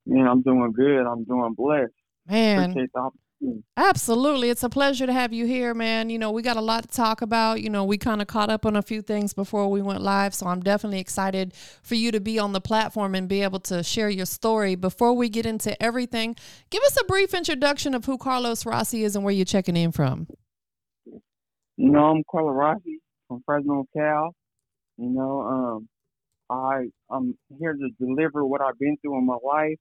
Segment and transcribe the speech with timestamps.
[0.07, 1.07] Man, I'm doing good.
[1.07, 1.93] I'm doing blessed.
[2.27, 3.26] Man, Appreciate the opportunity.
[3.77, 4.49] Absolutely.
[4.49, 6.09] It's a pleasure to have you here, man.
[6.09, 7.61] You know, we got a lot to talk about.
[7.63, 10.35] You know, we kind of caught up on a few things before we went live.
[10.35, 11.53] So I'm definitely excited
[11.83, 14.75] for you to be on the platform and be able to share your story.
[14.75, 16.37] Before we get into everything,
[16.71, 19.93] give us a brief introduction of who Karlo Rossi is and where you're checking in
[19.93, 20.27] from.
[21.77, 24.35] You know, I'm Karlo Rossi from Fresno, Cal.
[24.97, 25.89] You know, um,
[26.49, 29.77] I I'm here to deliver what I've been through in my life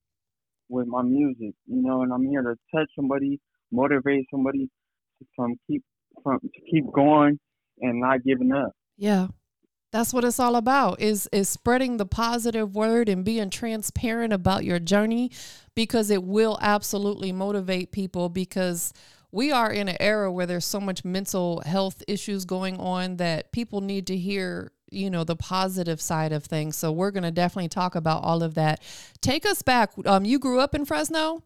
[0.68, 1.56] with my music.
[1.68, 3.40] You know, and I'm here to touch somebody,
[3.76, 4.70] motivate somebody
[5.20, 5.84] to from keep
[6.24, 7.40] from to keep going
[7.80, 8.72] and not giving up.
[8.98, 9.28] Yeah.
[9.92, 14.66] That's what it's all about is is spreading the positive word and being transparent about
[14.66, 15.32] your journey
[15.74, 18.94] because it will absolutely motivate people because
[19.32, 23.52] we are in an era where there's so much mental health issues going on that
[23.52, 27.32] people need to hear you know the positive side of things so we're going to
[27.32, 28.82] definitely talk about all of that
[29.22, 31.44] take us back um you grew up in fresno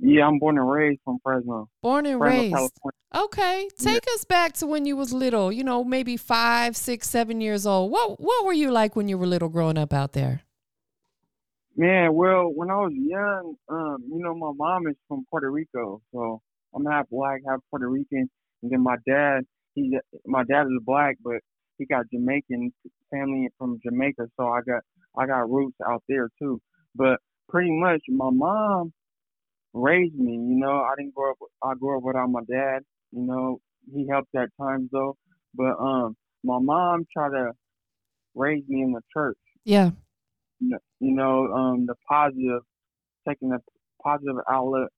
[0.00, 1.68] Yeah, I'm born and raised from Fresno.
[1.82, 2.98] born and Fresno, raised California.
[3.16, 7.40] okay take us back to when you was little you know maybe five six seven
[7.40, 10.42] years old what what were you like when you were little growing up out there
[11.76, 16.00] Man, well, when I was young, um, you know, my mom is from Puerto Rico,
[16.12, 16.40] so
[16.72, 18.30] I'm half black, half Puerto Rican,
[18.62, 19.40] and then my dad,
[19.74, 19.92] he's
[20.24, 21.38] my dad is black, but
[21.76, 22.72] he got Jamaican
[23.10, 24.82] family from Jamaica, so I got
[25.18, 26.60] I got roots out there too.
[26.94, 28.92] But pretty much, my mom
[29.74, 30.32] raised me.
[30.32, 31.36] You know, I didn't grow up.
[31.62, 32.80] I grew up without my dad.
[33.12, 33.60] You know,
[33.92, 35.16] he helped at times though,
[35.54, 37.52] but um, my mom tried to
[38.34, 39.90] raise me in the church yeah
[40.60, 42.62] you know, um, the positive,
[43.28, 43.58] taking the
[44.02, 44.88] positive outlet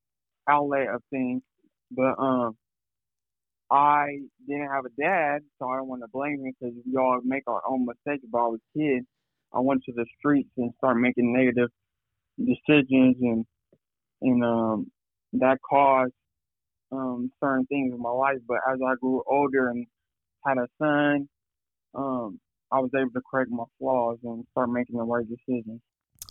[0.48, 1.42] outlet of things.
[1.90, 2.56] But um,
[3.70, 7.20] I didn't have a dad, so I don't want to blame him because we all
[7.24, 8.24] make our own mistakes.
[8.30, 9.04] But I was a kid.
[9.52, 11.70] I went to the streets and started making negative
[12.38, 13.44] decisions, and
[14.22, 14.90] and um,
[15.34, 16.12] that caused
[16.92, 18.38] um certain things in my life.
[18.46, 19.86] But as I grew older and
[20.44, 21.28] had a son,
[21.94, 22.40] um,
[22.70, 25.80] I was able to correct my flaws and start making the right decisions.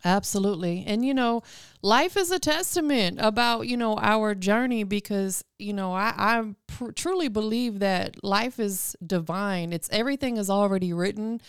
[0.03, 0.84] Absolutely.
[0.85, 1.41] And, you know,
[1.81, 6.91] life is a testament about, you know, our journey because, you know, I, I pr-
[6.91, 9.74] truly believe that life is divine.
[9.74, 11.41] It's everything is already written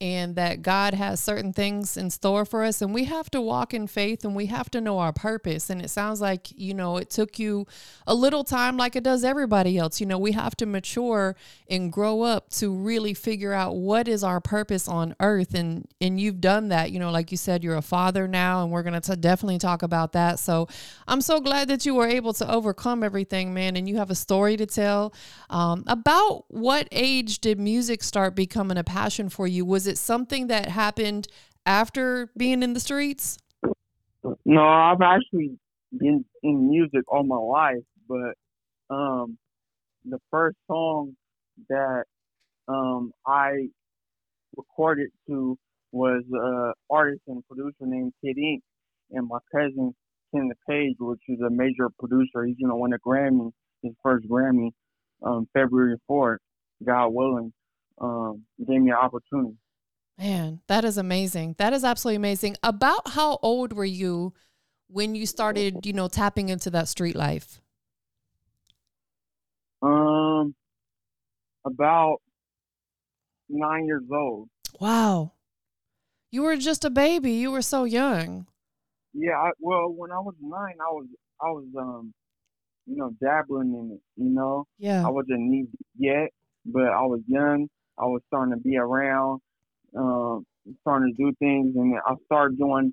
[0.00, 2.82] and that God has certain things in store for us.
[2.82, 5.70] And we have to walk in faith and we have to know our purpose.
[5.70, 7.66] And it sounds like, you know, it took you
[8.06, 10.00] a little time like it does everybody else.
[10.00, 11.36] You know, we have to mature
[11.70, 15.54] and grow up to really figure out what is our purpose on earth.
[15.54, 16.90] And and you've done that.
[16.90, 20.12] You know, like you said, you're a father now, and we're gonna definitely talk about
[20.12, 20.38] that.
[20.38, 20.68] So
[21.06, 23.76] I'm so glad that you were able to overcome everything, man.
[23.76, 25.14] And you have a story to tell.
[25.50, 29.64] Um, about what age did music start becoming a passion for you?
[29.64, 31.28] Was it something that happened
[31.66, 33.38] after being in the streets?
[34.44, 35.58] No, I've actually
[35.96, 39.38] been in music all my life, but um,
[40.04, 41.16] the first song
[41.68, 42.04] that
[42.68, 43.68] um, I
[44.56, 45.56] recorded to
[45.92, 48.62] was an artist and producer named Kid Ink,
[49.10, 49.94] and my cousin
[50.34, 52.44] Ken Page, which is a major producer.
[52.44, 53.52] He's gonna win a Grammy,
[53.82, 54.70] his first Grammy,
[55.22, 56.40] um, February fourth.
[56.84, 57.52] God willing,
[58.00, 59.56] um, gave me an opportunity.
[60.18, 61.56] Man, that is amazing.
[61.58, 62.56] That is absolutely amazing.
[62.62, 64.32] About how old were you
[64.88, 67.60] when you started, you know, tapping into that street life?
[69.82, 70.54] Um,
[71.64, 72.18] about
[73.48, 74.48] nine years old.
[74.80, 75.32] Wow.
[76.30, 77.32] You were just a baby.
[77.32, 78.46] You were so young.
[79.12, 81.06] Yeah, I, well, when I was nine, I was
[81.40, 82.12] I was um,
[82.86, 84.00] you know, dabbling in it.
[84.22, 85.06] You know, Yeah.
[85.06, 85.66] I wasn't knee
[85.98, 86.30] yet,
[86.66, 87.68] but I was young.
[87.98, 89.40] I was starting to be around,
[89.96, 90.44] um,
[90.80, 92.92] starting to do things, and I started doing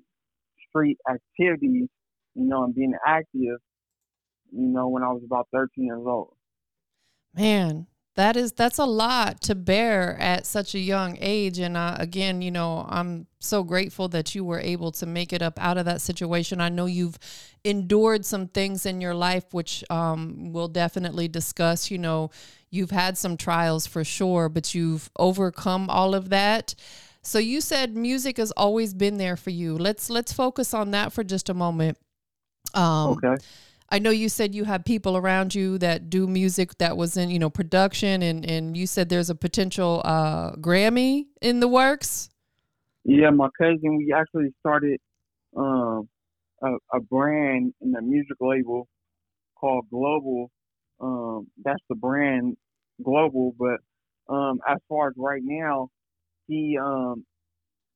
[0.68, 1.88] street activities.
[2.34, 3.58] You know, and being active.
[4.50, 6.34] You know, when I was about thirteen years old.
[7.34, 11.96] Man, that is that's a lot to bear at such a young age and uh,
[11.98, 15.78] again you know i'm so grateful that you were able to make it up out
[15.78, 17.18] of that situation i know you've
[17.64, 22.30] endured some things in your life which um, we'll definitely discuss you know
[22.72, 26.74] you've had some trials for sure but you've overcome all of that
[27.22, 31.12] so you said music has always been there for you let's let's focus on that
[31.12, 31.96] for just a moment
[32.74, 33.36] um, Okay.
[33.92, 37.28] I know you said you have people around you that do music that was in,
[37.28, 42.30] you know, production and and you said there's a potential uh Grammy in the works.
[43.04, 43.98] Yeah, my cousin.
[43.98, 44.98] We actually started
[45.54, 46.08] um,
[46.62, 48.88] a, a brand in the music label
[49.60, 50.50] called Global.
[51.00, 52.56] Um, that's the brand
[53.02, 53.54] Global.
[53.58, 53.80] But
[54.32, 55.88] um, as far as right now,
[56.48, 57.24] he um,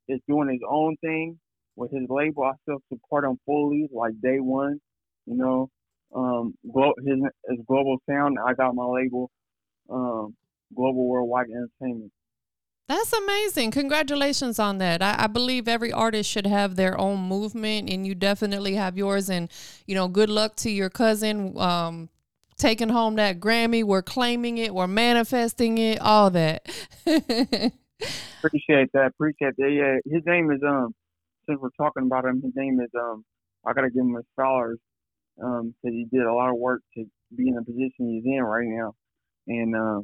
[0.08, 1.38] is doing his own thing
[1.76, 2.44] with his label.
[2.44, 4.80] I still support him fully, like day one.
[5.26, 5.70] You know,
[6.14, 7.18] um, his,
[7.48, 8.38] his Global Sound.
[8.44, 9.30] I got my label,
[9.90, 10.34] um,
[10.74, 12.12] Global Worldwide Entertainment.
[12.88, 13.72] That's amazing.
[13.72, 15.02] Congratulations on that.
[15.02, 19.28] I, I, believe every artist should have their own movement, and you definitely have yours.
[19.28, 19.50] And,
[19.86, 22.08] you know, good luck to your cousin um,
[22.56, 23.84] taking home that Grammy.
[23.84, 26.66] We're claiming it, we're manifesting it, all that.
[27.06, 29.06] Appreciate that.
[29.06, 29.70] Appreciate that.
[29.70, 30.94] Yeah, his name is, um,
[31.48, 33.24] since we're talking about him, his name is, um,
[33.66, 34.78] I got to give him his flowers
[35.42, 37.04] um, because he did a lot of work to
[37.36, 38.94] be in the position he's in right now.
[39.48, 40.00] And, uh,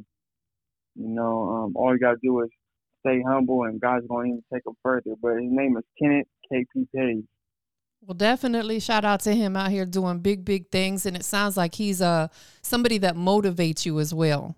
[0.95, 2.49] you know, um, all you got to do is
[3.05, 5.15] stay humble, and God's to even take him further.
[5.21, 7.25] But his name is Kenneth KP Page.
[8.05, 11.55] Well, definitely shout out to him out here doing big, big things, and it sounds
[11.55, 12.27] like he's uh
[12.61, 14.57] somebody that motivates you as well.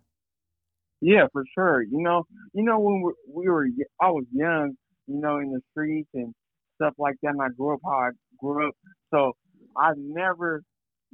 [0.99, 1.83] Yeah, for sure.
[1.83, 3.67] You know, you know when we were,
[4.01, 4.75] I was young,
[5.05, 6.33] you know, in the streets and
[6.75, 8.09] stuff like that, and I grew up how I
[8.39, 8.73] grew up.
[9.13, 9.33] So
[9.77, 10.63] I never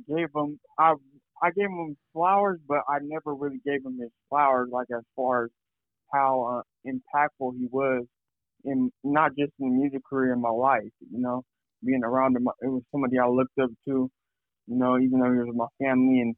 [0.08, 0.94] gave him, I
[1.44, 5.46] I gave him flowers, but I never really gave him his flowers, like as far
[5.46, 5.50] as
[6.14, 8.06] how uh, impactful he was
[8.64, 10.92] in not just in the music career in my life.
[11.12, 11.44] You know,
[11.84, 14.10] being around him, it was somebody I looked up to.
[14.68, 16.36] You know, even though he was my family and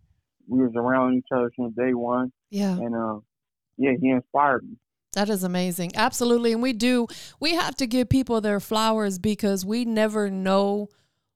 [0.48, 2.32] we was around each other since day one.
[2.50, 2.74] Yeah.
[2.74, 3.20] And uh,
[3.78, 4.78] yeah, he inspired me.
[5.14, 5.92] That is amazing.
[5.96, 6.54] Absolutely.
[6.54, 7.08] And we do,
[7.40, 10.90] we have to give people their flowers because we never know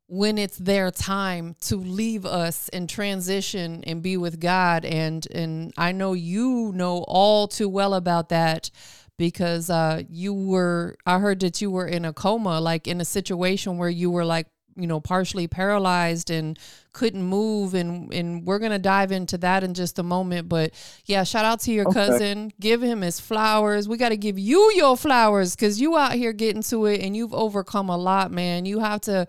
[0.08, 5.74] when it's their time to leave us and transition and be with God and and
[5.78, 8.72] I know you know all too well about that
[9.18, 13.06] because uh you were I heard that you were in a coma like in a
[13.06, 16.60] situation where you were like you know partially paralyzed and
[16.94, 20.72] couldn't move and and we're going to dive into that in just a moment but
[21.06, 22.06] yeah shout out to your okay.
[22.06, 26.14] cousin give him his flowers we got to give you your flowers cuz you out
[26.14, 29.28] here getting to it and you've overcome a lot man you have to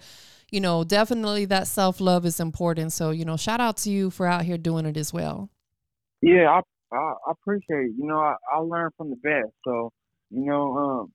[0.51, 2.93] you know, definitely that self love is important.
[2.93, 5.51] So, you know, shout out to you for out here doing it as well.
[6.23, 6.61] Yeah, I
[6.93, 7.93] I, I appreciate it.
[7.97, 9.53] You know, I, I learned from the best.
[9.65, 9.91] So,
[10.31, 11.13] you know, um,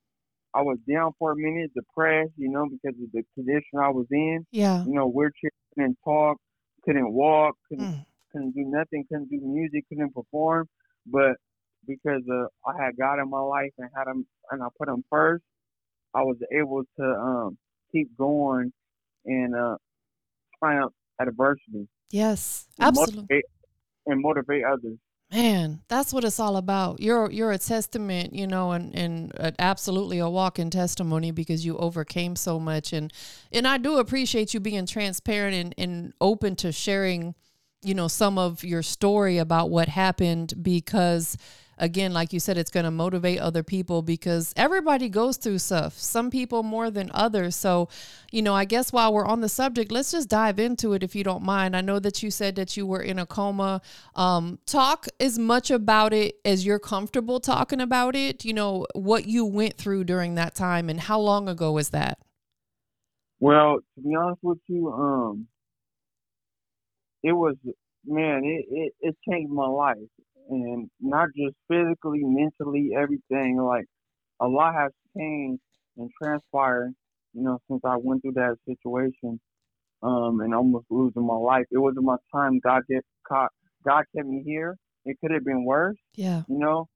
[0.54, 4.06] I was down for a minute, depressed, you know, because of the condition I was
[4.12, 4.46] in.
[4.52, 4.84] Yeah.
[4.86, 6.38] You know, wheelchair, couldn't talk,
[6.86, 8.06] couldn't walk, couldn't mm.
[8.32, 10.68] couldn't do nothing, couldn't do music, couldn't perform.
[11.08, 11.38] But
[11.88, 15.04] because uh, I had God in my life and had him, and I put him
[15.10, 15.44] first,
[16.14, 17.58] I was able to um
[17.92, 18.72] keep going
[19.26, 19.78] and uh,
[20.60, 21.88] triumph adversity.
[22.12, 23.16] Yes, absolutely.
[23.16, 23.46] Motivate,
[24.06, 24.98] and motivate others.
[25.34, 27.00] Man, that's what it's all about.
[27.00, 32.36] You're you're a testament, you know, and and absolutely a walking testimony because you overcame
[32.36, 33.12] so much, and
[33.52, 37.34] and I do appreciate you being transparent and, and open to sharing,
[37.82, 41.36] you know, some of your story about what happened because
[41.78, 45.98] again, like you said, it's going to motivate other people because everybody goes through stuff,
[45.98, 47.56] some people more than others.
[47.56, 47.90] So,
[48.32, 51.16] you know, I guess while we're on the subject, let's just dive into it if
[51.16, 51.76] you don't mind.
[51.76, 53.82] I know that you said that you were in a coma.
[54.16, 59.26] Um, talk as much about it as you're comfortable talking about it, you know, what
[59.26, 62.20] you went through during that time and how long ago was that?
[63.40, 65.48] Well, to be honest with you, um,
[67.24, 67.56] it was
[68.06, 69.98] man, it, it, it changed my life
[70.50, 73.58] and not just physically, mentally, everything.
[73.62, 73.86] Like
[74.40, 75.62] a lot has changed
[75.98, 76.94] and transpired,
[77.34, 79.40] you know, since I went through that situation,
[80.02, 81.66] um, and almost losing my life.
[81.72, 82.60] It wasn't my time.
[82.60, 83.52] God get caught.
[83.86, 84.76] God kept me here.
[85.06, 85.98] It could have been worse.
[86.16, 86.44] Yeah.
[86.48, 86.88] You know,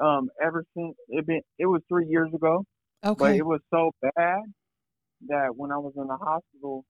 [0.00, 2.64] um, ever since it been, it was three years ago.
[3.04, 3.18] Okay.
[3.18, 4.40] But it was so bad
[5.28, 6.84] that when I was in the hospital,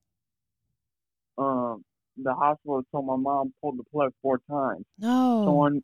[1.38, 1.85] um,
[2.16, 4.85] the hospital told my mom pulled the plug four times.
[4.99, 5.45] No.
[5.47, 5.83] Showing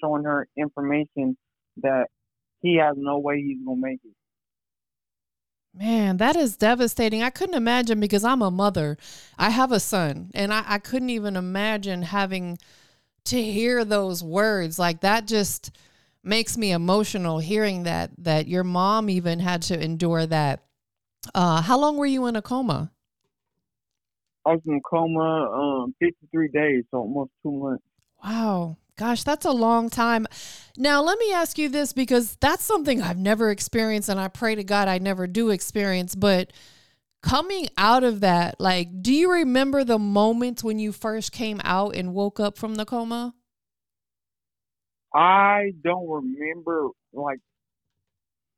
[0.00, 1.36] showing her information
[1.78, 2.06] that
[2.60, 4.14] he has no way he's gonna make it.
[5.74, 7.22] Man, that is devastating.
[7.22, 8.96] I couldn't imagine because I'm a mother.
[9.38, 12.58] I have a son, and I, I couldn't even imagine having
[13.26, 14.78] to hear those words.
[14.78, 15.70] Like that just
[16.24, 20.64] makes me emotional hearing that that your mom even had to endure that.
[21.34, 22.90] Uh, how long were you in a coma?
[24.46, 27.84] I was in a coma um, 53 days, so almost two months.
[28.24, 28.78] Wow.
[28.98, 30.26] Gosh, that's a long time.
[30.76, 34.56] Now, let me ask you this because that's something I've never experienced, and I pray
[34.56, 36.16] to God I never do experience.
[36.16, 36.52] But
[37.22, 41.94] coming out of that, like, do you remember the moment when you first came out
[41.94, 43.34] and woke up from the coma?
[45.14, 47.38] I don't remember like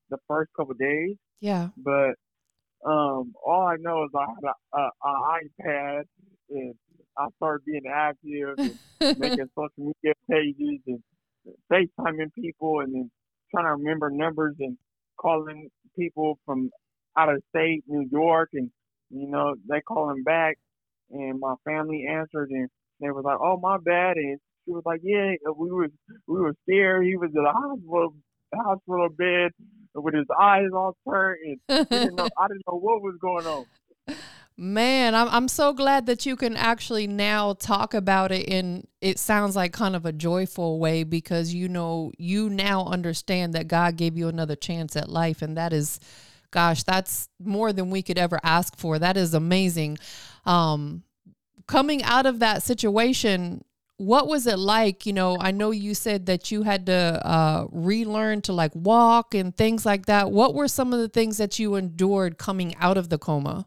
[0.08, 1.16] the first couple days.
[1.40, 1.68] Yeah.
[1.76, 2.14] But
[2.84, 6.02] um, all I know is I had a, a, iPad
[6.50, 6.74] and
[7.20, 8.78] I started being active and
[9.18, 11.02] making social media pages and
[11.70, 13.10] FaceTiming people and then
[13.50, 14.78] trying to remember numbers and
[15.18, 16.70] calling people from
[17.16, 18.70] out of state, New York, and
[19.10, 20.56] you know they calling back,
[21.10, 22.68] and my family answered and
[23.00, 25.90] they was like, "Oh, my bad," and she was like, "Yeah, uh, we was
[26.26, 27.04] we were scared.
[27.04, 28.14] He was in the hospital
[28.54, 29.50] hospital bed
[29.94, 33.64] with his eyes all turned, and didn't know, I didn't know what was going on."
[34.56, 39.18] Man, I'm I'm so glad that you can actually now talk about it in it
[39.18, 43.96] sounds like kind of a joyful way because you know you now understand that God
[43.96, 45.98] gave you another chance at life and that is
[46.50, 48.98] gosh, that's more than we could ever ask for.
[48.98, 49.98] That is amazing.
[50.44, 51.04] Um
[51.66, 53.64] coming out of that situation,
[53.96, 55.06] what was it like?
[55.06, 59.34] You know, I know you said that you had to uh, relearn to like walk
[59.34, 60.30] and things like that.
[60.32, 63.66] What were some of the things that you endured coming out of the coma?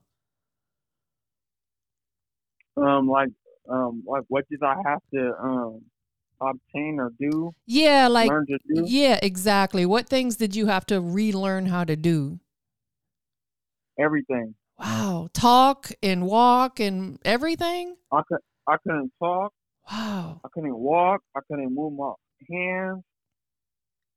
[2.78, 3.30] Um like
[3.70, 5.82] um like what did I have to um
[6.42, 7.52] obtain or do?
[7.66, 8.84] Yeah, like learn to do?
[8.88, 9.86] yeah, exactly.
[9.86, 12.40] What things did you have to relearn how to do?
[14.00, 14.56] Everything.
[14.80, 17.96] Wow, talk and walk and everything.
[18.12, 19.54] I could I couldn't talk.
[19.90, 20.42] Wow.
[20.44, 21.22] I couldn't walk.
[21.36, 22.14] I couldn't move my
[22.50, 23.04] hands.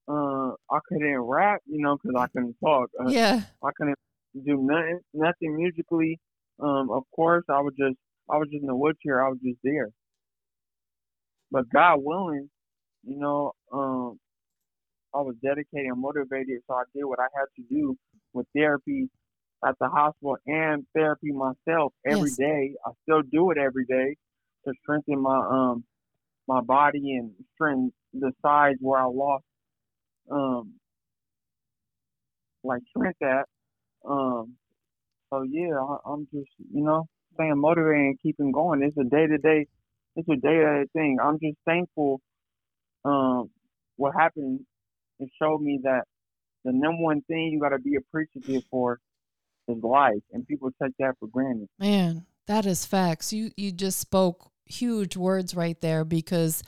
[0.08, 2.90] Uh, I couldn't rap, you know, because I couldn't talk.
[2.98, 3.42] Uh, Yeah.
[3.62, 3.98] I couldn't
[4.44, 6.20] do nothing, nothing musically.
[6.60, 7.96] Um, of course, I would just
[8.30, 9.24] I was just in the wheelchair.
[9.26, 9.90] I was just there.
[11.50, 12.50] But God willing,
[13.04, 14.18] you know, um,
[15.14, 17.96] I was dedicated and motivated, so I did what I had to do
[18.34, 19.10] with therapy
[19.66, 22.38] at the hospital and therapy myself every Yes.
[22.38, 22.74] day.
[22.86, 24.16] I still do it every day
[24.66, 25.84] to strengthen my um
[26.48, 29.44] my body and strengthen the sides where I lost
[30.30, 30.74] um
[32.64, 33.46] like strength at.
[34.08, 34.54] Um
[35.32, 37.06] so yeah, I, I'm just you know
[37.36, 38.82] staying motivated and keeping going.
[38.82, 39.66] It's a day to day
[40.16, 41.18] it's a day to day thing.
[41.22, 42.20] I'm just thankful
[43.04, 43.50] um
[43.96, 44.60] what happened
[45.20, 46.02] it showed me that
[46.64, 48.98] the number one thing you gotta be appreciative for
[49.68, 51.68] is life and people take that for granted.
[51.78, 53.32] Man, that is facts.
[53.32, 56.62] You you just spoke huge words right there because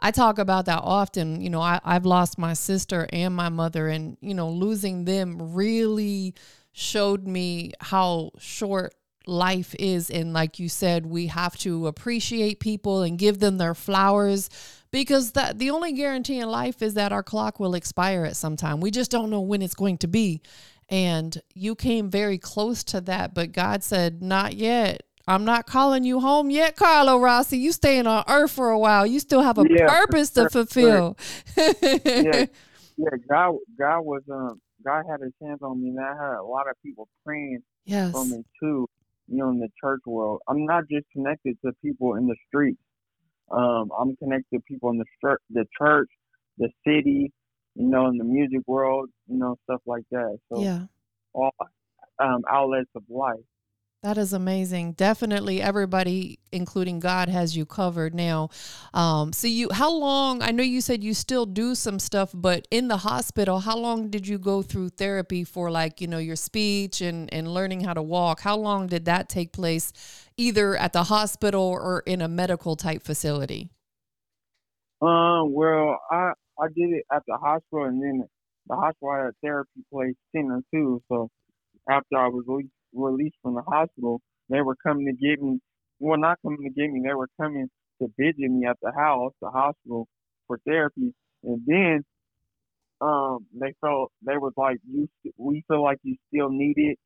[0.00, 1.40] I talk about that often.
[1.40, 5.54] You know, I, I've lost my sister and my mother, and you know, losing them
[5.54, 6.34] really
[6.72, 8.94] showed me how short
[9.30, 10.10] life is.
[10.10, 14.50] And like you said, we have to appreciate people and give them their flowers
[14.90, 18.56] because that the only guarantee in life is that our clock will expire at some
[18.56, 18.80] time.
[18.80, 20.42] We just don't know when it's going to be.
[20.88, 25.04] And you came very close to that, but God said, Not yet.
[25.28, 27.56] I'm not calling you home yet, Karlo Rossi.
[27.58, 29.06] You staying on earth for a while.
[29.06, 31.16] You still have a Yeah, purpose to fulfill.
[31.56, 31.72] yeah,
[32.04, 32.46] yeah.
[33.28, 36.68] God, God was um, God had His hands on me, and I had a lot
[36.68, 38.10] of people praying yes.
[38.10, 38.88] for me too.
[39.30, 42.80] You know, in the church world, I'm not just connected to people in the streets.
[43.50, 46.10] Um, I'm connected to people in the church, the church,
[46.58, 47.32] the city.
[47.76, 49.10] You know, in the music world.
[49.28, 50.38] You know, stuff like that.
[50.50, 50.86] So Yeah.
[51.34, 51.52] all
[52.18, 53.40] um, outlets of life.
[54.02, 54.92] That is amazing.
[54.92, 58.48] Definitely everybody, including God, has you covered now.
[58.94, 62.66] Um, so you how long I know you said you still do some stuff, but
[62.70, 66.36] in the hospital, how long did you go through therapy for like, you know, your
[66.36, 68.40] speech and, and learning how to walk?
[68.40, 69.92] How long did that take place
[70.38, 73.68] either at the hospital or in a medical type facility?
[75.02, 78.24] Um, well, I I did it at the hospital, and then
[78.66, 81.02] the hospital had a therapy place center too.
[81.08, 81.28] So
[81.86, 85.60] after I was released, released from the hospital, they were coming to get me.
[86.00, 87.02] Well, not coming to get me.
[87.06, 87.68] They were coming
[88.00, 90.08] to visit me at the house, the hospital,
[90.46, 91.14] for therapy.
[91.44, 92.04] And then,
[93.00, 96.98] um, they felt they was like, "You, we feel like you still need it.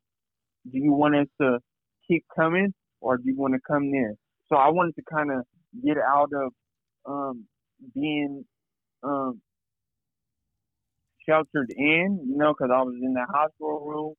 [0.71, 1.61] Do you want us to
[2.09, 4.15] keep coming, or do you want to come there?"
[4.49, 5.45] So I wanted to kind of
[5.85, 6.53] get out of
[7.07, 7.47] um
[7.95, 8.45] being
[9.03, 9.41] um
[11.29, 14.15] sheltered in, you know, because I was in the hospital room.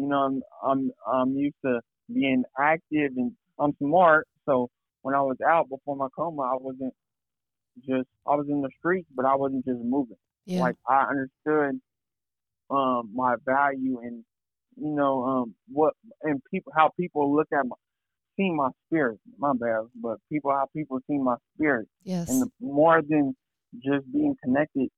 [0.00, 1.80] You know, I'm I'm I'm used to
[2.12, 4.26] being active and I'm smart.
[4.46, 4.70] So
[5.02, 6.94] when I was out before my coma, I wasn't
[7.86, 10.16] just I was in the streets, but I wasn't just moving.
[10.46, 10.60] Yeah.
[10.60, 11.80] Like I understood
[12.70, 14.24] um my value and
[14.76, 15.92] you know um what
[16.22, 17.76] and people how people look at my
[18.36, 19.18] see my spirit.
[19.38, 22.30] My bad, but people how people see my spirit yes.
[22.30, 23.36] and the, more than
[23.74, 24.88] just being connected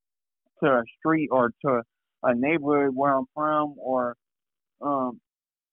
[0.63, 1.83] to a street or to
[2.23, 4.17] a neighborhood where I'm from or
[4.83, 5.21] um,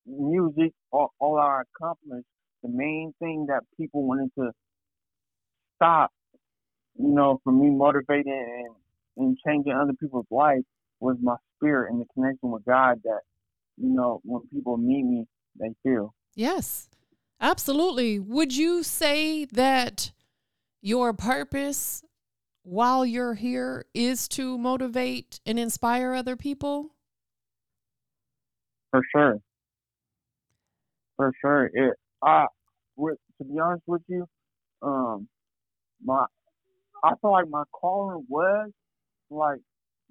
[0.05, 2.27] music, all, all I accomplished,
[2.63, 4.51] the main thing that people wanted to
[5.75, 6.11] stop,
[6.97, 8.75] you know, from me motivating
[9.17, 10.63] and, and changing other people's life
[10.99, 13.21] was my spirit and the connection with God that,
[13.77, 15.25] you know, when people meet me,
[15.59, 16.13] they feel.
[16.35, 16.89] Yes,
[17.39, 18.19] absolutely.
[18.19, 20.11] Would you say that
[20.81, 22.03] your purpose
[22.63, 26.91] while you're here is to motivate and inspire other people?
[28.91, 29.39] For sure.
[31.17, 31.69] For sure.
[31.74, 32.48] It I
[32.96, 34.25] with to be honest with you,
[34.81, 35.27] um
[36.03, 36.25] my
[37.03, 38.72] I feel like my calling was
[39.29, 39.60] like,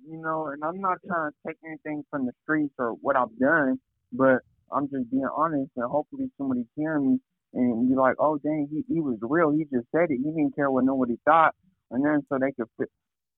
[0.06, 3.36] you know, and I'm not trying to take anything from the streets or what I've
[3.40, 3.80] done,
[4.12, 4.40] but
[4.72, 7.18] I'm just being honest and hopefully somebody's hearing me
[7.54, 9.50] and you're like, oh dang, he, he was real.
[9.52, 10.18] He just said it.
[10.18, 11.54] He didn't care what nobody thought,
[11.90, 12.68] and then so they could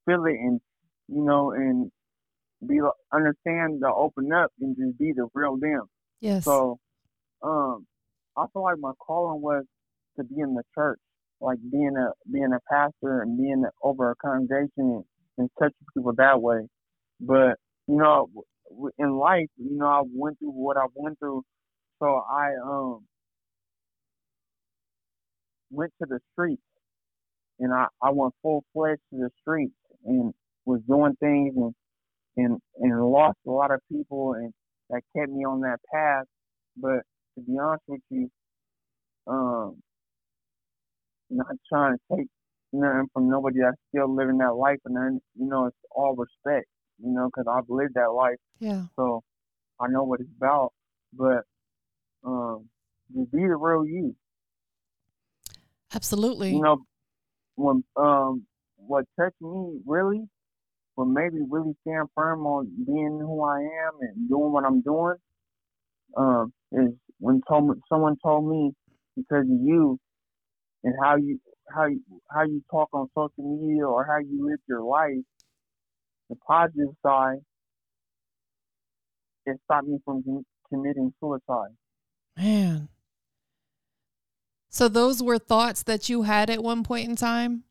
[0.07, 0.61] feel it and
[1.09, 1.91] you know and
[2.67, 2.81] be
[3.12, 5.85] understand to open up and just be the real them.
[6.21, 6.45] Yes.
[6.45, 6.79] So,
[7.43, 7.87] um,
[8.37, 9.64] I feel like my calling was
[10.19, 10.99] to be in the church,
[11.40, 15.05] like being a being a pastor and being over a congregation and,
[15.38, 16.67] and touching people that way.
[17.21, 18.29] But you know,
[18.99, 21.43] in life, you know, I went through what I went through,
[21.99, 23.07] so I um
[25.71, 26.62] went to the streets
[27.61, 29.75] and I, I went full fledged to the streets
[30.05, 30.33] and
[30.64, 31.75] was doing things and,
[32.45, 34.53] and and lost a lot of people and
[34.91, 36.25] that kept me on that path.
[36.77, 37.03] But
[37.35, 38.31] to be honest with you,
[39.27, 39.77] um,
[41.31, 42.27] not trying to take
[42.73, 46.67] nothing from nobody that's still living that life, and then you know it's all respect,
[46.99, 48.85] you know, because I've lived that life, yeah.
[48.97, 49.23] so
[49.81, 50.73] I know what it's about.
[51.13, 51.43] But
[52.25, 52.69] um,
[53.15, 54.15] just be the real you.
[55.95, 56.55] Absolutely.
[56.55, 56.79] You know,
[57.57, 60.29] when um, what touched me really,
[61.07, 65.16] made me really stand firm on being who I am and doing what I'm doing,
[66.16, 68.73] um, is when told me, someone told me
[69.16, 69.99] because of you
[70.85, 71.38] and how you
[71.75, 75.25] how you how you talk on social media or how you live your life,
[76.28, 77.38] the positive side,
[79.47, 81.75] it stopped me from committing suicide.
[82.37, 82.88] Man.
[84.69, 87.65] So those were thoughts that you had at one point in time?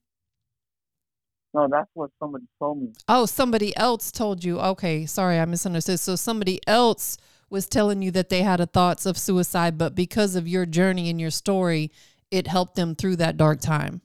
[1.53, 2.93] No, that's what somebody told me.
[3.07, 4.59] Oh, somebody else told you.
[4.59, 5.99] Okay, sorry, I misunderstood.
[5.99, 7.17] So somebody else
[7.49, 11.09] was telling you that they had a thoughts of suicide, but because of your journey
[11.09, 11.91] and your story,
[12.29, 14.01] it helped them through that dark time.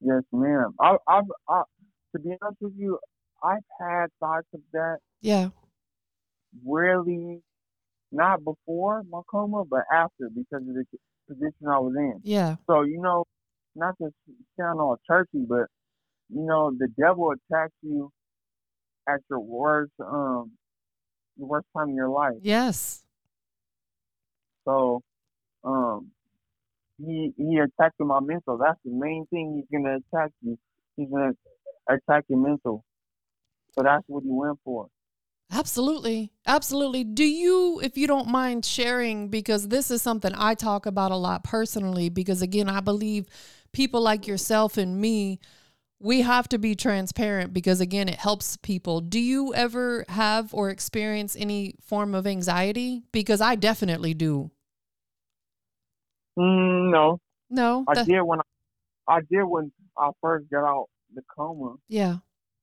[0.00, 0.74] Yes, ma'am.
[0.80, 1.62] I, I've, I,
[2.12, 2.98] to be honest with you,
[3.42, 4.98] I've had thoughts of that.
[5.20, 5.50] Yeah.
[6.64, 7.42] Really,
[8.10, 10.84] not before my coma, but after because of the
[11.28, 12.20] position I was in.
[12.22, 12.56] Yeah.
[12.66, 13.24] So you know,
[13.78, 14.12] not to
[14.58, 15.66] sound all churchy, but
[16.30, 18.10] you know, the devil attacks you
[19.08, 20.52] at your worst, um,
[21.38, 22.34] the worst time in your life.
[22.42, 23.02] Yes.
[24.66, 25.00] So,
[25.64, 26.10] um,
[26.98, 28.58] he he attacked my mental.
[28.58, 30.58] That's the main thing he's gonna attack you.
[30.96, 31.32] He's gonna
[31.88, 32.84] attack your mental.
[33.72, 34.88] So that's what he went for.
[35.50, 36.30] Absolutely.
[36.46, 37.04] Absolutely.
[37.04, 41.16] Do you, if you don't mind sharing, because this is something I talk about a
[41.16, 43.26] lot personally, because again, I believe
[43.72, 45.40] people like yourself and me,
[46.00, 49.00] we have to be transparent because again, it helps people.
[49.00, 53.02] Do you ever have or experience any form of anxiety?
[53.12, 54.50] Because I definitely do.
[56.38, 57.20] Mm, no.
[57.50, 57.84] No.
[57.88, 61.74] I did when I, I did when I first got out the coma.
[61.88, 62.18] Yeah.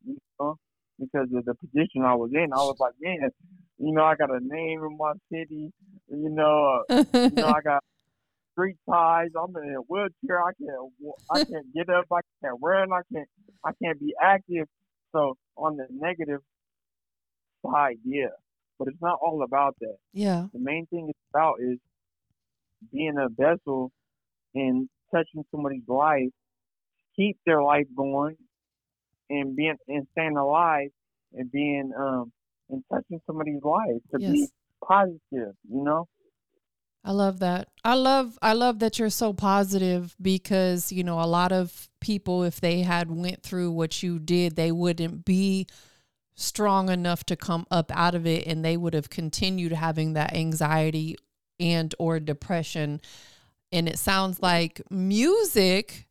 [0.06, 0.58] You know,
[1.00, 2.54] because of the position I was in.
[2.54, 3.30] I was like, man,
[3.78, 5.74] you know, I got a name in my city.
[6.08, 7.84] You know, uh, you know, I got
[8.56, 9.30] street ties.
[9.38, 10.42] I'm in a wheelchair.
[10.42, 12.06] I can't, I can't get up.
[12.12, 12.92] I can't run.
[12.92, 13.28] I can't,
[13.64, 14.68] I can't be active.
[15.12, 16.42] So on the negative
[17.66, 18.28] side, yeah,
[18.80, 19.98] but it's not all about that.
[20.14, 20.48] Yeah.
[20.54, 21.78] The main thing it's about is
[22.92, 23.92] being a vessel
[24.54, 26.30] and touching somebody's life,
[27.16, 28.38] keep their life going,
[29.30, 30.90] and being and staying alive
[31.34, 32.32] and being um
[32.70, 34.32] and touching somebody's life to yes.
[34.32, 34.48] be
[34.86, 36.08] positive, you know.
[37.08, 37.70] I love that.
[37.84, 42.44] I love I love that you're so positive because, you know, a lot of people
[42.44, 45.68] if they had went through what you did, they wouldn't be
[46.34, 50.34] strong enough to come up out of it and they would have continued having that
[50.34, 51.16] anxiety
[51.60, 53.00] and or depression.
[53.72, 56.08] And it sounds like music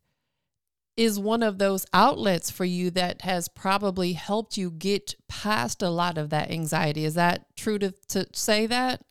[0.95, 5.89] is one of those outlets for you that has probably helped you get past a
[5.89, 7.03] lot of that anxiety.
[7.03, 9.01] Is that true to, to say that?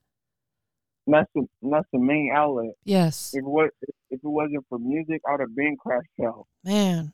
[1.07, 2.75] That's the that's the main outlet.
[2.85, 3.33] Yes.
[3.35, 6.47] If what if it wasn't for music, I would have been crashed out.
[6.65, 7.13] Man,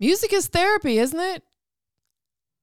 [0.00, 1.42] music is therapy, isn't it?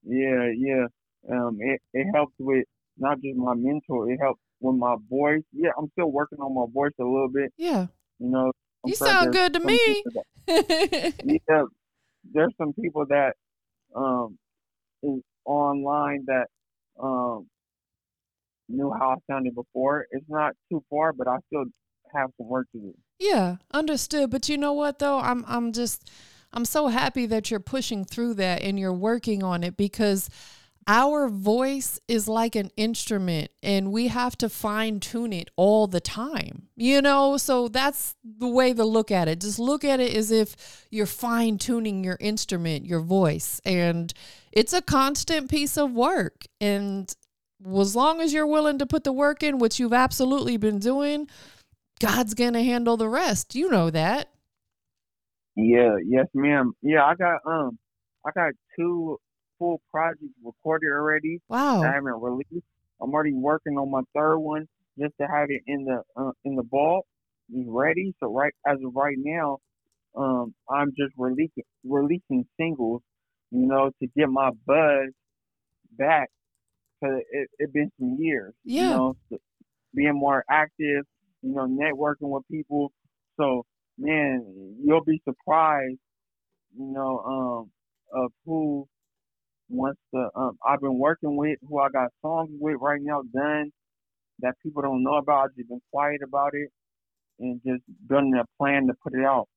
[0.03, 0.85] Yeah, yeah.
[1.31, 2.65] Um, it it helps with
[2.97, 4.09] not just my mental.
[4.09, 5.43] It helps with my voice.
[5.53, 7.53] Yeah, I'm still working on my voice a little bit.
[7.57, 7.87] Yeah.
[8.19, 8.51] You know.
[8.83, 10.03] I'm you sound good to me.
[10.47, 11.63] yeah,
[12.31, 13.33] there's some people that
[13.95, 14.37] um
[15.03, 16.47] is online that
[17.01, 17.47] um
[18.69, 20.05] knew how I sounded before.
[20.11, 21.65] It's not too far, but I still
[22.13, 22.93] have some work to do.
[23.19, 24.29] Yeah, understood.
[24.29, 25.19] But you know what though?
[25.19, 26.09] I'm I'm just
[26.53, 30.29] I'm so happy that you're pushing through that and you're working on it because
[30.87, 35.99] our voice is like an instrument and we have to fine tune it all the
[35.99, 36.63] time.
[36.75, 39.41] You know, so that's the way to look at it.
[39.41, 43.61] Just look at it as if you're fine tuning your instrument, your voice.
[43.63, 44.11] And
[44.51, 46.45] it's a constant piece of work.
[46.59, 47.13] And
[47.65, 51.27] as long as you're willing to put the work in, which you've absolutely been doing,
[51.99, 53.55] God's going to handle the rest.
[53.55, 54.29] You know that.
[55.55, 56.73] Yeah, yes, ma'am.
[56.81, 57.77] Yeah, I got um,
[58.25, 59.17] I got two
[59.57, 61.41] full projects recorded already.
[61.49, 61.83] Wow.
[61.83, 62.65] I haven't released.
[63.01, 64.67] I'm already working on my third one
[64.97, 67.05] just to have it in the uh, in the vault,
[67.51, 68.13] ready.
[68.19, 69.57] So right as of right now,
[70.15, 73.01] um, I'm just releasing releasing singles,
[73.51, 75.09] you know, to get my buzz
[75.97, 76.29] back.
[77.01, 78.83] Cause it it been some years, Yeah.
[78.83, 79.15] you know,
[79.95, 81.05] being more active,
[81.41, 82.91] you know, networking with people.
[83.39, 83.65] So
[83.97, 85.99] man, you'll be surprised,
[86.77, 87.71] you know, um,
[88.23, 88.87] of who
[89.69, 90.29] wants to.
[90.35, 93.71] Um, I've been working with, who I got songs with right now done
[94.39, 95.49] that people don't know about.
[95.49, 96.69] I've just been quiet about it
[97.39, 99.47] and just building a plan to put it out.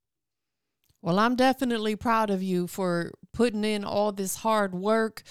[1.00, 5.22] Well, I'm definitely proud of you for putting in all this hard work.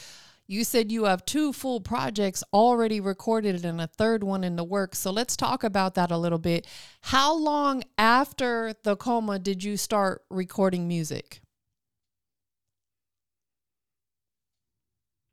[0.52, 4.66] You said you have two full projects already recorded and a third one in the
[4.66, 5.00] works.
[5.00, 6.68] So let's talk about that a little bit.
[7.04, 11.40] How long after the coma did you start recording music?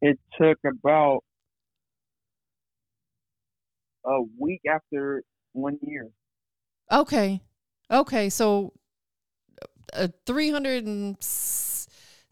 [0.00, 1.24] It took about
[4.06, 6.10] a week after one year.
[6.92, 7.40] Okay.
[7.90, 8.28] Okay.
[8.28, 8.72] So
[9.92, 11.67] uh, 300 and s-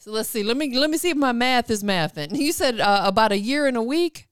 [0.06, 0.42] so let's see.
[0.44, 2.36] Let me let me see if my math is mathing.
[2.38, 4.28] You said uh, about a year and a week?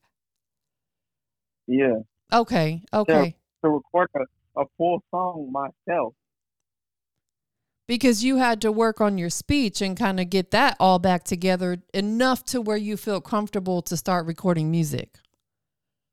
[1.67, 1.97] Yeah,
[2.33, 2.83] Okay.
[2.93, 3.35] Okay.
[3.65, 6.15] to record a, a full song myself.
[7.89, 11.25] because you had to work on your speech and kind of get that all back
[11.25, 15.19] together enough to where you feel comfortable to start recording music.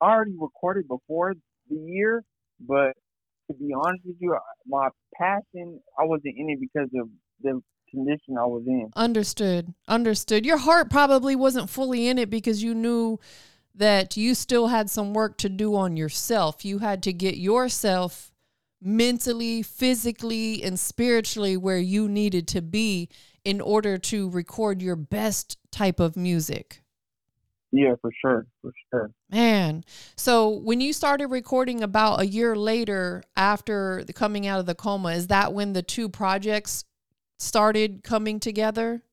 [0.01, 1.33] I already recorded before
[1.69, 2.23] the year,
[2.59, 2.93] but
[3.47, 7.09] to be honest with you, my passion I wasn't in it because of
[7.41, 8.89] the condition I was in.
[8.95, 9.73] Understood.
[9.87, 10.45] Understood.
[10.45, 13.19] Your heart probably wasn't fully in it because you knew
[13.75, 16.65] that you still had some work to do on yourself.
[16.65, 18.31] You had to get yourself
[18.81, 23.09] mentally, physically, and spiritually where you needed to be
[23.43, 26.81] in order to record your best type of music.
[27.71, 29.11] Yeah, for sure, for sure.
[29.29, 29.85] Man,
[30.17, 34.75] so when you started recording about a year later after the coming out of the
[34.75, 36.83] coma, is that when the two projects
[37.41, 39.03] started coming together?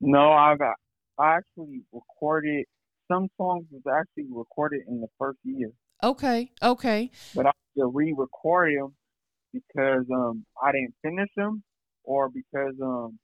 [0.00, 0.76] No, I got
[1.18, 2.66] I actually recorded
[3.08, 7.10] some songs was actually recorded in the first year, Okay, okay.
[7.34, 8.94] but I had to re-record them
[9.52, 11.62] because um I didn't finish them
[12.04, 13.18] or because um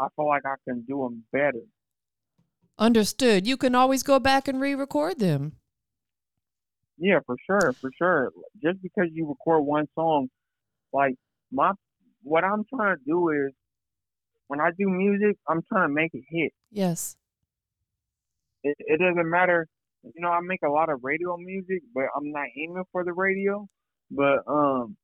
[0.00, 1.64] I feel like I can do them better.
[2.78, 3.46] Understood.
[3.46, 5.56] You can always go back and re record them.
[6.98, 8.30] Yeah, for sure, for sure.
[8.62, 10.28] Just because you record one song,
[10.92, 11.14] like
[11.50, 11.72] my,
[12.22, 13.52] what I'm trying to do is,
[14.48, 16.52] when I do music, I'm trying to make it hit.
[16.70, 17.16] Yes.
[18.62, 19.66] It, it doesn't matter,
[20.04, 20.28] you know.
[20.28, 23.66] I make a lot of radio music, but I'm not aiming for the radio.
[24.10, 24.96] But um,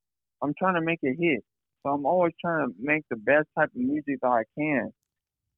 [0.42, 1.42] I'm trying to make it hit.
[1.82, 4.90] So I'm always trying to make the best type of music that I can.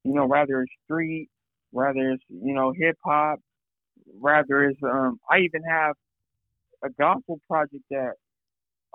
[0.04, 1.28] You know, rather it's street,
[1.72, 3.40] rather it's you know hip hop,
[4.20, 5.18] rather it's um.
[5.28, 5.94] I even have
[6.84, 8.12] a gospel project that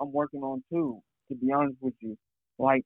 [0.00, 1.00] I'm working on too.
[1.28, 2.16] To be honest with you,
[2.58, 2.84] like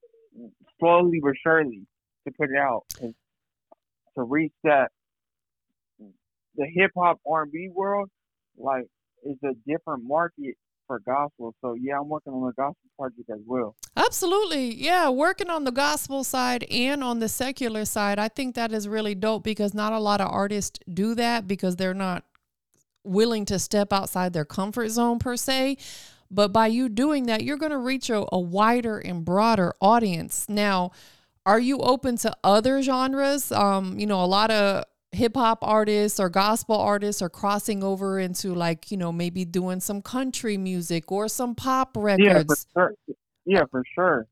[0.79, 1.85] slowly but surely
[2.25, 3.13] to put it out 'cause
[4.15, 4.91] to reach that
[6.55, 8.09] the hip hop R and B world,
[8.57, 8.85] like
[9.23, 10.55] is a different market
[10.85, 11.55] for gospel.
[11.61, 13.75] So yeah, I'm working on a gospel project as well.
[13.95, 14.73] Absolutely.
[14.73, 15.09] Yeah.
[15.09, 19.15] Working on the gospel side and on the secular side, I think that is really
[19.15, 22.25] dope because not a lot of artists do that because they're not
[23.03, 25.77] willing to step outside their comfort zone per se.
[26.31, 30.47] But by you doing that, you're going to reach a, a wider and broader audience.
[30.47, 30.91] Now,
[31.45, 33.51] are you open to other genres?
[33.51, 38.17] Um, you know, a lot of hip hop artists or gospel artists are crossing over
[38.17, 42.25] into like, you know, maybe doing some country music or some pop records.
[42.25, 42.95] Yeah, for sure.
[43.45, 44.27] Yeah, for sure.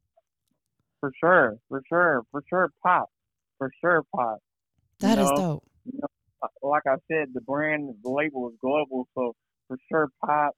[1.01, 3.09] For sure, for sure, for sure, pop,
[3.57, 4.39] for sure, pop.
[4.99, 5.63] That is know, dope.
[6.43, 9.33] Uh, Like I said, the brand, the label is global, so
[9.69, 10.55] for sure, pop.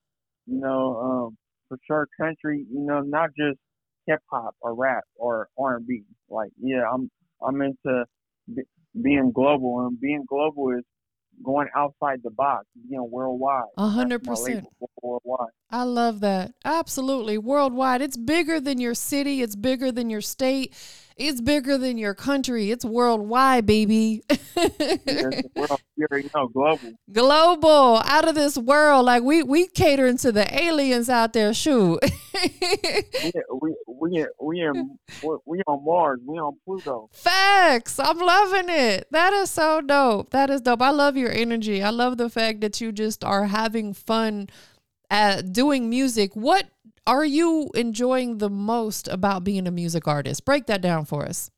[0.48, 2.66] You know, um, for sure, country.
[2.72, 3.60] You know, not just
[4.08, 6.04] hip hop or rap or R and B.
[6.30, 7.10] Like, yeah, I'm
[7.46, 8.06] I'm into
[8.54, 8.64] be,
[9.02, 10.84] being global, and being global is
[11.44, 13.64] going outside the box, being worldwide.
[13.78, 14.66] A hundred percent
[15.02, 15.50] Worldwide.
[15.72, 16.54] I love that.
[16.64, 17.38] Absolutely.
[17.38, 18.02] Worldwide.
[18.02, 19.42] It's bigger than your city.
[19.42, 20.76] It's bigger than your state.
[21.18, 22.72] It's bigger than your country.
[22.72, 24.24] It's worldwide, baby.
[24.56, 26.92] World, you know, global.
[27.12, 29.06] Global, out of this world.
[29.06, 31.54] Like we we catering to the aliens out there.
[31.54, 32.00] Shoot.
[32.02, 34.98] We we we we in
[35.46, 36.20] we on Mars.
[36.26, 37.10] We on Pluto.
[37.14, 38.00] Facts.
[38.00, 39.08] I'm loving it.
[39.12, 40.32] That is so dope.
[40.32, 40.82] That is dope.
[40.82, 41.84] I love your energy.
[41.84, 44.48] I love the fact that you just are having fun
[45.10, 46.36] at doing music.
[46.36, 46.68] What
[47.08, 50.46] are you enjoying the most about being a music artist?
[50.46, 51.50] Break that down for us.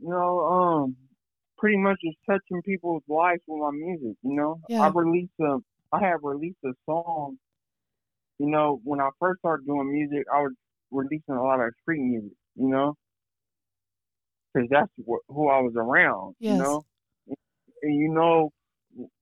[0.00, 0.96] You know, um,
[1.58, 4.16] pretty much just touching people's lives with my music.
[4.22, 4.82] You know, Yeah.
[4.82, 5.58] I released a
[5.92, 7.38] I have released a song.
[8.38, 10.52] You know, when I first started doing music, I was
[10.90, 12.36] releasing a lot of street music.
[12.56, 12.94] You know,
[14.52, 16.34] because that's wh- who I was around.
[16.40, 16.52] Yes.
[16.56, 16.84] You know,
[17.82, 18.50] and you know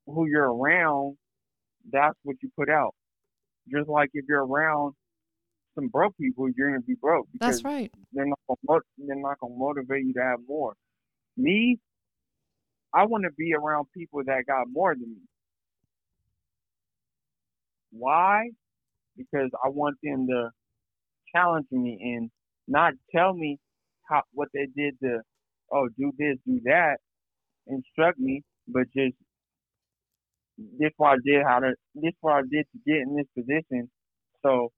[0.07, 1.17] who you're around,
[1.93, 2.95] that's what you put out.
[3.71, 4.95] Just like if you're around
[5.75, 7.91] some broke people, you're gonna be broke That's right.
[8.13, 10.75] they're not gonna they're not gonna motivate you to have more.
[11.37, 11.79] Me,
[12.95, 15.23] I want to be around people that got more than me.
[17.91, 18.51] Why?
[19.17, 20.51] Because I want them to
[21.35, 22.31] challenge me and
[22.69, 23.59] not tell me
[24.09, 25.21] how what they did to
[25.73, 26.99] oh do this do that
[27.67, 29.15] instruct me, but just
[30.57, 33.91] this what I did how to this what I did to get in this position.
[34.45, 34.71] So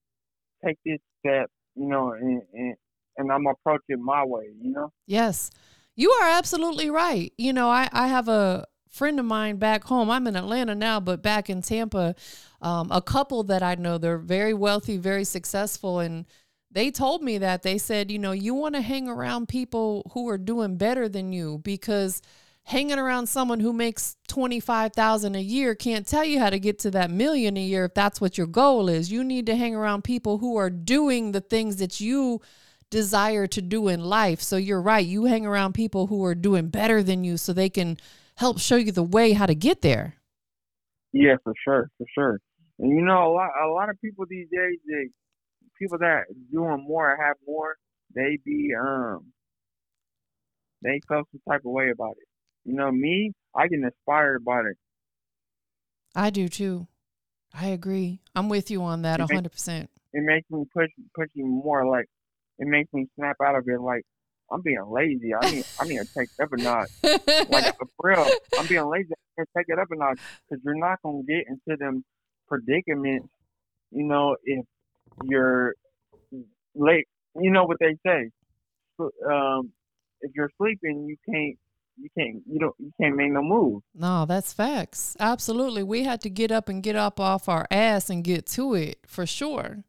[0.65, 2.75] take this step, you know, and and,
[3.19, 4.93] and I'm gonna approach it my way, you know.
[5.07, 5.51] Yes.
[5.99, 7.33] You are absolutely right.
[7.39, 10.11] You know, I, I have a friend of mine back home.
[10.11, 12.15] I'm in Atlanta now, but back in Tampa,
[12.61, 16.01] um, a couple that I know, they're very wealthy, very successful.
[16.01, 16.27] And
[16.71, 20.29] they told me that they said, you know, you want to hang around people who
[20.29, 22.21] are doing better than you because
[22.67, 26.91] hanging around someone who makes 25,000 a year can't tell you how to get to
[26.91, 29.11] that million a year if that's what your goal is.
[29.11, 32.41] You need to hang around people who are doing the things that you
[32.91, 34.41] desire to do in life.
[34.41, 35.07] So you're right.
[35.07, 37.99] You hang around people who are doing better than you so they can
[38.37, 40.17] help show you the way how to get there.
[41.13, 42.41] Yeah, for sure, for sure.
[42.81, 45.09] And you know, a lot a lot of people these days, they
[45.79, 47.77] people that doing more have more,
[48.15, 49.33] they be um
[50.83, 52.26] they feel some type of way about it.
[52.67, 54.77] You know, me, I get inspired by it.
[56.15, 56.89] I do too.
[57.55, 58.21] I agree.
[58.35, 59.83] I'm with you on that It 100%.
[59.83, 62.07] It makes me push push you more like
[62.59, 64.03] it makes me snap out of it like
[64.51, 65.35] I'm being lazy.
[65.35, 66.91] I need I need to take it up a notch.
[67.51, 68.27] Like for real,
[68.59, 69.11] I'm being lazy.
[69.13, 72.05] I need to take it up a notch because you're not gonna get into them
[72.49, 73.29] predicaments.
[73.91, 74.65] You know, if
[75.25, 75.75] you're
[76.75, 77.07] late.
[77.39, 78.31] You know what they say.
[78.99, 79.73] Um,
[80.23, 81.59] if you're sleeping, you can't.
[81.99, 82.43] You can't.
[82.47, 82.75] You don't.
[82.79, 83.83] You can't make no move.
[83.95, 85.17] no, that's facts.
[85.19, 85.83] Absolutely.
[85.83, 88.99] We had to get up and get up off our ass and get to it
[89.07, 89.85] for sure.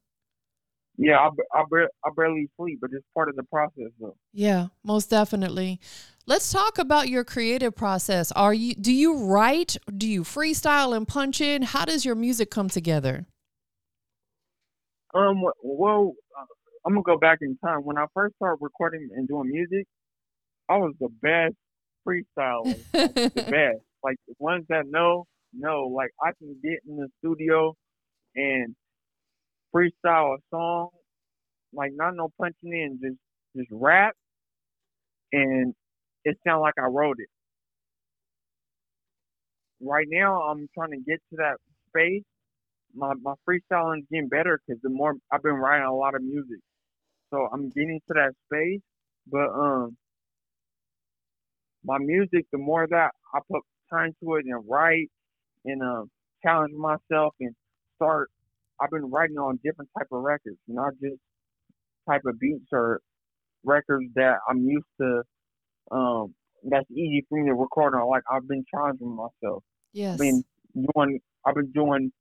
[0.99, 1.63] Yeah, I, I,
[2.05, 4.15] I barely sleep, but it's part of the process, though.
[4.33, 5.79] Yeah, most definitely.
[6.25, 8.31] Let's talk about your creative process.
[8.31, 9.77] Are you do you write?
[9.95, 11.61] Do you freestyle and punch in?
[11.61, 13.25] How does your music come together?
[15.13, 16.45] Um, well, uh,
[16.85, 17.79] I'm gonna go back in time.
[17.79, 19.85] When I first started recording and doing music,
[20.69, 21.55] I was the best
[22.07, 23.83] freestyler, the best.
[24.03, 25.87] Like the ones that know, know.
[25.93, 27.73] Like I can get in the studio
[28.35, 28.75] and
[29.75, 30.89] freestyle a song,
[31.73, 33.17] like not no punching in, just
[33.55, 34.13] just rap,
[35.31, 35.73] and
[36.23, 37.29] it sound like I wrote it.
[39.81, 41.57] Right now, I'm trying to get to that
[41.89, 42.23] space.
[42.95, 46.21] My my freestyling is getting better because the more I've been writing a lot of
[46.21, 46.59] music,
[47.31, 48.81] so I'm getting to that space.
[49.29, 49.97] But um,
[51.87, 55.09] my music, the more that I put time to it and write
[55.65, 56.11] and um
[56.43, 57.55] challenge myself and
[57.95, 58.29] start,
[58.79, 61.15] I've been writing on different type of records, not just
[62.07, 63.01] type of beats or
[63.63, 65.23] records that I'm used to.
[65.91, 68.07] Um, that's easy for me to record on.
[68.09, 69.63] Like I've been challenging myself.
[69.93, 70.13] yes.
[70.13, 70.43] I've been
[70.75, 72.11] doing I've been doing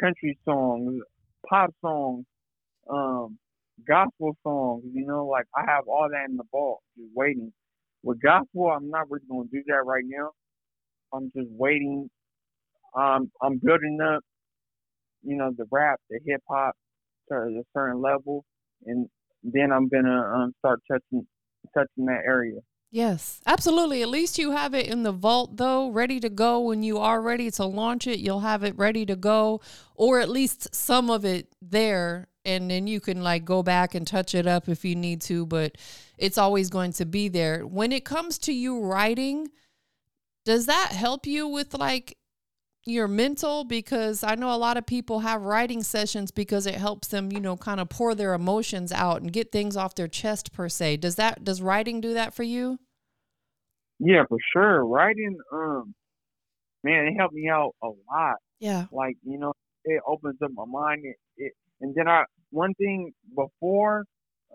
[0.00, 1.02] country songs,
[1.48, 2.24] pop songs,
[2.88, 3.38] um,
[3.86, 7.52] gospel songs, you know, like I have all that in the vault, just waiting.
[8.06, 10.30] With gospel I'm not really gonna do that right now.
[11.12, 12.08] I'm just waiting.
[12.96, 14.22] Um I'm building up,
[15.22, 16.76] you know, the rap, the hip hop
[17.28, 18.44] to a certain level
[18.84, 19.08] and
[19.42, 21.26] then I'm gonna um start touching
[21.74, 22.60] touching that area.
[22.92, 24.02] Yes, absolutely.
[24.02, 26.60] At least you have it in the vault, though, ready to go.
[26.60, 29.60] When you are ready to launch it, you'll have it ready to go,
[29.96, 32.28] or at least some of it there.
[32.46, 35.44] And then you can like go back and touch it up if you need to,
[35.44, 35.76] but
[36.16, 37.66] it's always going to be there.
[37.66, 39.48] When it comes to you writing,
[40.44, 42.16] Does that help you with like
[42.86, 47.08] your mental because I know a lot of people have writing sessions because it helps
[47.08, 50.52] them, you know, kind of pour their emotions out and get things off their chest
[50.52, 50.98] per se.
[50.98, 52.78] Does that does writing do that for you?
[53.98, 54.86] Yeah, for sure.
[54.86, 55.94] Writing, um,
[56.84, 58.36] man, it helped me out a lot.
[58.60, 58.86] Yeah.
[58.92, 59.52] Like you know,
[59.84, 61.04] it opens up my mind.
[61.04, 62.22] It, it and then I
[62.56, 64.04] one thing before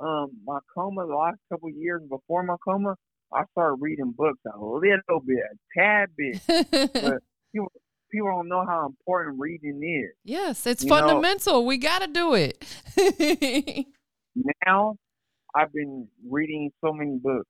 [0.01, 2.95] um my coma, the last couple of years before my coma,
[3.31, 6.41] I started reading books a little bit, a tad bit.
[6.93, 7.21] but
[7.53, 7.71] people
[8.11, 10.15] people don't know how important reading is.
[10.23, 11.53] Yes, it's you fundamental.
[11.53, 12.65] Know, we got to do it.
[14.65, 14.95] now,
[15.55, 17.47] I've been reading so many books.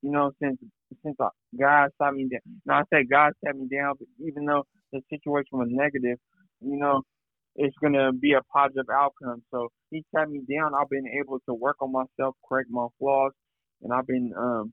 [0.00, 0.58] You know, since
[1.04, 1.16] since
[1.58, 2.40] God sat me down.
[2.66, 6.18] Now I say God sat me down, but even though the situation was negative,
[6.60, 7.02] you know,
[7.56, 9.42] it's gonna be a positive outcome.
[9.50, 10.72] So He sat me down.
[10.74, 13.32] I've been able to work on myself, correct my flaws,
[13.82, 14.72] and I've been um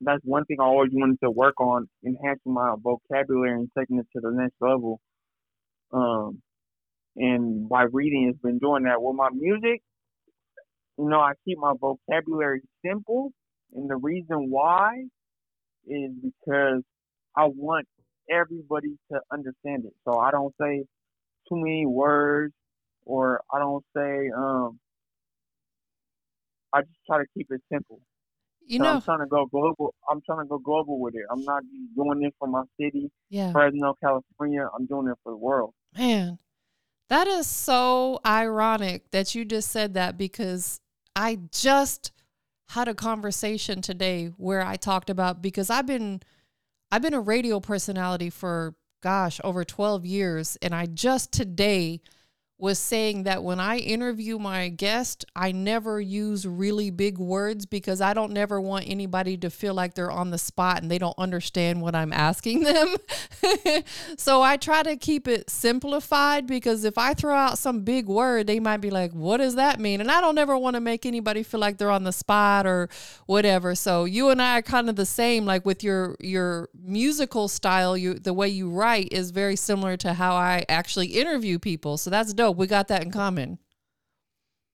[0.00, 4.06] that's one thing I always wanted to work on, enhancing my vocabulary and taking it
[4.14, 5.00] to the next level.
[5.92, 6.42] Um,
[7.16, 9.02] and by reading, has been doing that.
[9.02, 9.82] With my music,
[10.98, 13.30] you know, I keep my vocabulary simple,
[13.74, 15.04] and the reason why
[15.86, 16.82] is because
[17.36, 17.86] I want
[18.30, 19.94] everybody to understand it.
[20.04, 20.84] So I don't say
[21.48, 22.54] too many words,
[23.04, 24.78] or I don't say um.
[26.72, 28.00] I just try to keep it simple.
[28.66, 29.94] You know, I'm trying to go global.
[30.10, 31.22] I'm trying to go global with it.
[31.30, 31.62] I'm not
[31.96, 33.50] doing this for my city, yeah.
[33.52, 34.68] Fresno, California.
[34.78, 35.72] I'm doing it for the world.
[35.96, 36.38] Man,
[37.08, 40.80] that is so ironic that you just said that because
[41.16, 42.12] I just
[42.68, 46.20] had a conversation today where I talked about because I've been
[46.90, 52.00] I've been a radio personality for gosh, over 12 years and I just today
[52.60, 58.00] was saying that when I interview my guest, I never use really big words because
[58.00, 61.16] I don't never want anybody to feel like they're on the spot and they don't
[61.16, 62.96] understand what I'm asking them.
[64.16, 68.48] so I try to keep it simplified because if I throw out some big word,
[68.48, 70.00] they might be like, what does that mean?
[70.00, 72.88] And I don't ever want to make anybody feel like they're on the spot or
[73.26, 73.76] whatever.
[73.76, 77.96] So you and I are kind of the same, like with your your musical style,
[77.96, 81.96] you the way you write is very similar to how I actually interview people.
[81.98, 83.58] So that's dope we got that in common.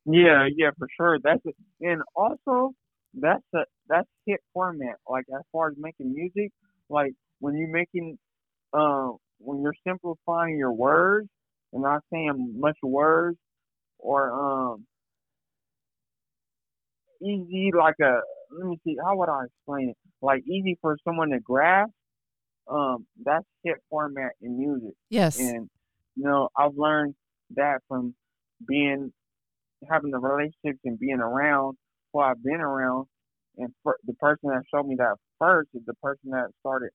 [0.06, 1.18] Yeah, yeah, for sure.
[1.22, 1.56] That's it.
[1.80, 2.72] And also,
[3.14, 4.96] that's a that's hit format.
[5.08, 6.52] Like as far as making music,
[6.88, 8.18] like when you're making,
[8.72, 11.28] uh, when you're simplifying your words
[11.72, 13.38] and not saying much words,
[13.98, 14.86] or um,
[17.22, 18.20] easy like a
[18.56, 19.96] let me see how would I explain it?
[20.20, 21.90] Like easy for someone to grasp.
[22.70, 24.94] Um, that's hit format in music.
[25.10, 25.38] Yes.
[25.38, 25.68] And
[26.16, 27.14] you know, I've learned
[27.56, 28.14] that from
[28.66, 29.12] being
[29.90, 31.76] having the relationships and being around
[32.12, 33.06] who I've been around.
[33.56, 36.90] And for, the person that showed me that first is the person that started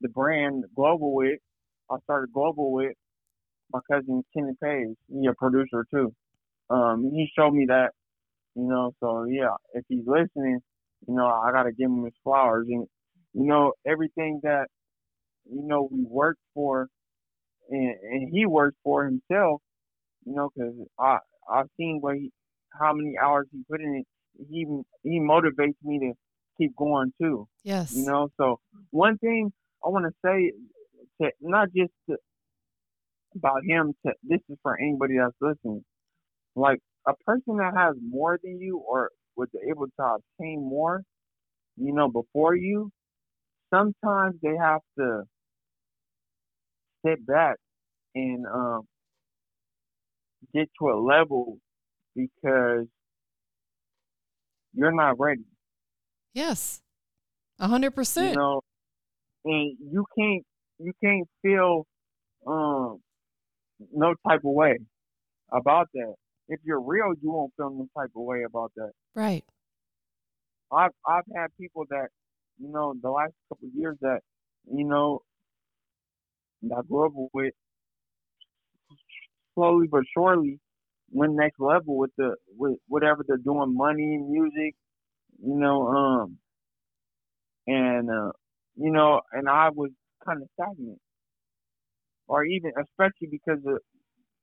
[0.00, 1.38] the brand Global with.
[1.90, 2.92] I started Global with
[3.72, 4.96] my cousin Kenny Page.
[5.08, 6.12] He's a producer too.
[6.70, 7.90] Um, he showed me that,
[8.54, 8.92] you know.
[9.00, 10.60] So yeah, if he's listening,
[11.06, 12.66] you know, I gotta give him his flowers.
[12.68, 12.86] And
[13.34, 14.66] you know, everything that
[15.50, 16.88] you know we worked for
[17.70, 19.60] and, and he works for himself,
[20.24, 21.18] you know, because I
[21.50, 22.30] I've seen what he,
[22.78, 24.06] how many hours he put in it.
[24.50, 24.66] He
[25.02, 26.12] he motivates me to
[26.58, 27.46] keep going too.
[27.62, 27.94] Yes.
[27.94, 29.52] You know, so one thing
[29.84, 30.52] I want to say
[31.20, 32.16] to not just to,
[33.36, 33.94] about him.
[34.06, 35.84] To this is for anybody that's listening.
[36.56, 41.02] Like a person that has more than you or was able to obtain more,
[41.76, 42.90] you know, before you.
[43.72, 45.22] Sometimes they have to
[47.04, 47.56] step back
[48.14, 48.82] and um,
[50.54, 51.58] get to a level
[52.14, 52.86] because
[54.72, 55.44] you're not ready.
[56.32, 56.82] Yes,
[57.58, 58.30] a hundred percent.
[58.30, 58.60] You know,
[59.44, 60.42] and you can't
[60.78, 61.86] you can't feel
[62.46, 62.98] um
[63.92, 64.78] no type of way
[65.52, 66.14] about that.
[66.48, 68.90] If you're real, you won't feel no type of way about that.
[69.14, 69.44] Right.
[70.72, 72.08] I've I've had people that
[72.58, 74.20] you know the last couple of years that
[74.70, 75.20] you know
[76.68, 77.54] that I grew up with
[79.54, 80.58] slowly but surely
[81.10, 84.74] went next level with the with whatever they're doing, money, music,
[85.42, 86.38] you know, um,
[87.66, 88.32] and uh,
[88.76, 89.90] you know, and I was
[90.26, 90.98] kind of stagnant,
[92.26, 93.78] or even especially because of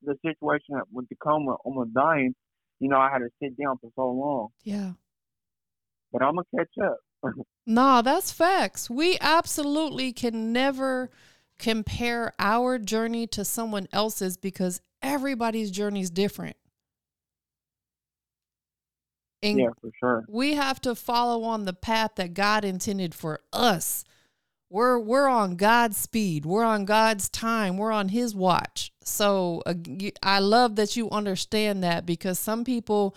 [0.04, 2.34] the situation with the coma, almost dying.
[2.80, 4.48] You know, I had to sit down for so long.
[4.64, 4.94] Yeah.
[6.12, 6.98] But I'm gonna catch up.
[7.68, 8.90] nah, that's facts.
[8.90, 11.12] We absolutely can never
[11.62, 16.58] compare our journey to someone else's because everybody's journey is different.
[19.44, 20.26] And yeah, for sure.
[20.28, 24.04] we have to follow on the path that God intended for us.
[24.70, 26.46] We're we're on God's speed.
[26.46, 27.78] We're on God's time.
[27.78, 28.92] We're on His watch.
[29.04, 29.74] So uh,
[30.24, 33.16] I love that you understand that because some people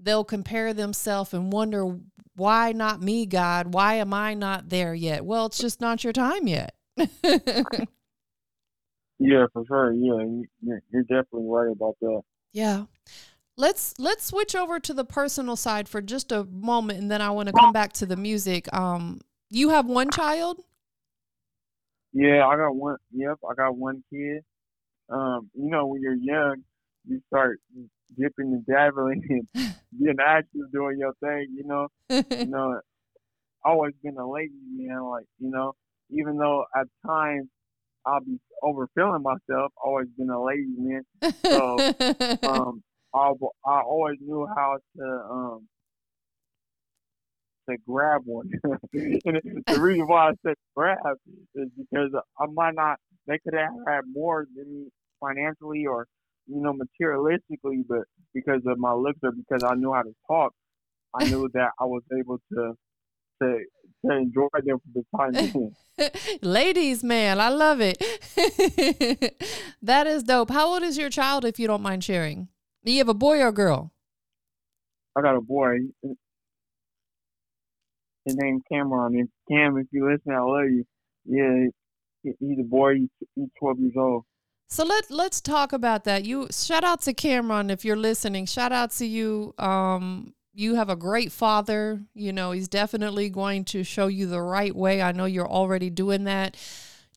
[0.00, 1.98] they'll compare themselves and wonder
[2.34, 3.72] why not me, God?
[3.74, 5.24] Why am I not there yet?
[5.24, 6.74] Well, it's just not your time yet.
[9.20, 9.92] Yeah, for sure.
[9.92, 12.22] Yeah, you- you're, you're definitely right about that.
[12.52, 12.84] Yeah.
[13.56, 17.30] Let's let's switch over to the personal side for just a moment and then I
[17.30, 18.72] want to come back to the music.
[18.72, 19.20] Um
[19.50, 20.60] you have one child?
[22.12, 22.96] Yeah, I got one.
[23.12, 24.42] Yep, I got one kid.
[25.08, 26.62] Um, you know, when you're young,
[27.06, 27.58] you start
[28.16, 29.22] dipping and dabbling
[29.54, 31.48] and being active, doing your thing.
[31.56, 32.80] You know, you know,
[33.64, 35.02] always been a lady man.
[35.02, 35.74] Like, you know,
[36.10, 37.48] even though at times
[38.06, 41.02] I'll be overfilling myself, always been a lady man.
[41.44, 41.78] So,
[42.48, 42.82] Um,
[43.14, 43.32] I
[43.64, 45.68] I always knew how to um
[47.68, 48.50] to grab one.
[48.64, 50.98] and the reason why I said grab
[51.54, 52.98] is because I might not.
[53.26, 54.88] They could have had more than me
[55.20, 56.06] financially or
[56.46, 58.02] you know materialistically, but
[58.34, 60.52] because of my looks or because I knew how to talk,
[61.14, 62.74] I knew that I was able to
[63.42, 63.64] to
[64.04, 65.74] to enjoy them for the time being.
[66.42, 67.98] Ladies, man, I love it.
[69.82, 70.50] that is dope.
[70.50, 72.48] How old is your child if you don't mind sharing?
[72.84, 73.92] Do you have a boy or a girl?
[75.16, 75.78] I got a boy.
[78.24, 79.18] His name's Cameron.
[79.18, 80.84] And Cam, if you listen, I love you.
[81.24, 81.66] Yeah,
[82.22, 82.94] he's a boy.
[83.34, 84.24] He's, 12 years old.
[84.70, 86.26] So let let's talk about that.
[86.26, 88.44] You shout out to Cameron if you're listening.
[88.44, 89.54] Shout out to you.
[89.58, 92.02] Um, you have a great father.
[92.14, 95.00] You know he's definitely going to show you the right way.
[95.00, 96.56] I know you're already doing that.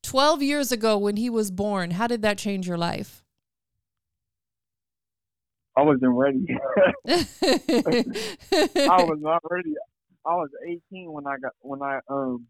[0.04, 3.24] Twelve years ago, when he was born, how did that change your life?
[5.76, 6.46] I wasn't ready.
[6.50, 6.92] I
[8.89, 9.74] I was not ready.
[10.26, 12.48] I was 18 when I got when I um.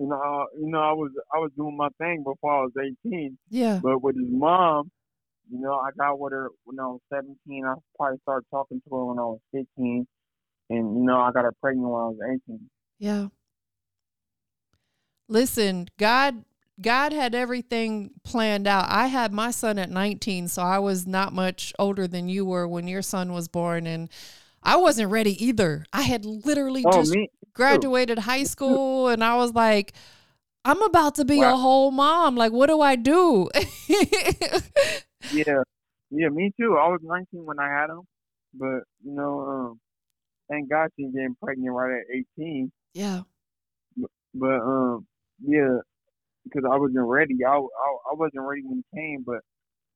[0.00, 2.72] You know, you know, I was I was doing my thing before I was
[3.04, 3.36] 18.
[3.50, 3.80] yeah.
[3.82, 4.92] But with his mom,
[5.50, 7.64] you know, I got with her when I was 17.
[7.64, 10.06] I probably started talking to her when I was 15,
[10.70, 12.18] and you know, I got her pregnant when I was
[12.48, 12.70] 18.
[12.98, 13.28] Yeah.
[15.28, 16.44] Listen, God
[16.80, 18.86] God had everything planned out.
[18.88, 22.68] I had my son at 19, so I was not much older than you were
[22.68, 24.08] when your son was born and
[24.62, 25.84] I wasn't ready either.
[25.92, 27.14] I had literally Oh, just
[27.54, 29.92] graduated high school and I was like
[30.64, 32.36] I'm about to be a whole mom.
[32.36, 33.48] Like what do I do?
[35.30, 35.62] Yeah,
[36.10, 36.76] yeah, me too.
[36.76, 38.02] I was 19 when I had him,
[38.54, 39.80] but you know, um,
[40.50, 42.72] thank God she's getting pregnant right at 18.
[42.94, 43.22] yeah.
[44.34, 45.06] But um,
[45.40, 45.78] yeah,
[46.44, 47.34] because I wasn't ready.
[47.46, 49.24] I, I I wasn't ready when he came.
[49.26, 49.40] But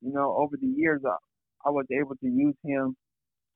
[0.01, 1.15] you know, over the years, I
[1.65, 2.95] I was able to use him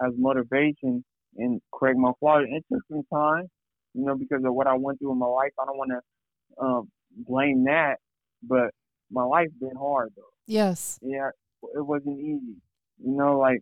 [0.02, 1.04] as motivation
[1.38, 2.46] and correct my flaws.
[2.48, 3.48] It took some time,
[3.94, 5.52] you know, because of what I went through in my life.
[5.60, 7.98] I don't want to um blame that,
[8.44, 8.70] but
[9.12, 10.24] my life's been hard though.
[10.46, 11.00] Yes.
[11.02, 11.30] yeah,
[11.76, 12.56] it wasn't easy.
[13.04, 13.62] You know, like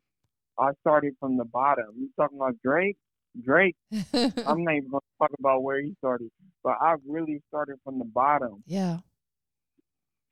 [0.60, 1.86] I started from the bottom.
[1.98, 2.98] You talking about Drake?
[3.44, 6.30] Drake, I'm not even gonna talk about where he started,
[6.64, 8.64] but I really started from the bottom.
[8.66, 9.00] yeah.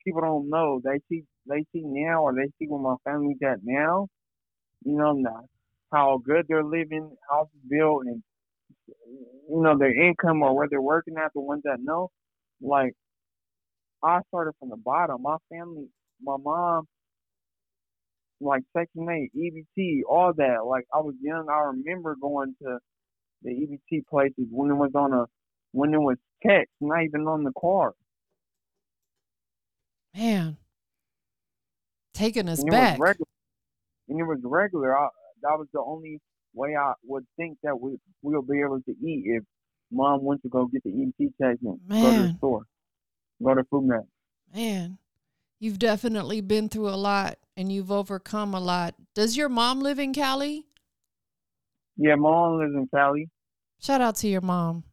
[0.06, 0.82] People don't know.
[0.84, 4.08] They see they see now or they see where my family's at now.
[4.86, 5.46] You know now
[5.94, 8.24] how good they're living, houses built and
[8.88, 12.10] you know, their income or where they're working at, the ones that know.
[12.62, 12.94] Like
[14.04, 15.22] I started from the bottom.
[15.22, 15.88] My family
[16.22, 16.88] my mom
[18.44, 20.66] like Section 8, EBT, all that.
[20.66, 22.78] Like I was young, I remember going to
[23.44, 25.26] the EBT places when it was on a
[25.72, 27.94] when it was text, not even on the car.
[30.16, 30.58] Man.
[32.14, 33.00] Taking us And back.
[33.00, 33.26] regular.
[34.08, 34.98] And it was regular.
[34.98, 35.08] I,
[35.42, 36.20] that was the only
[36.54, 39.44] way I would think that we we'll be able to eat if
[39.92, 42.64] mom went to go get the EBT check and go to the store,
[43.44, 44.06] go to food mart.
[44.54, 45.00] Man,
[45.60, 48.96] you've definitely been through a lot and you've overcome a lot.
[49.16, 50.66] Does your mom live in Cali?
[51.98, 53.30] Yeah, mom lives in Cali.
[53.82, 54.84] Shout out to your mom.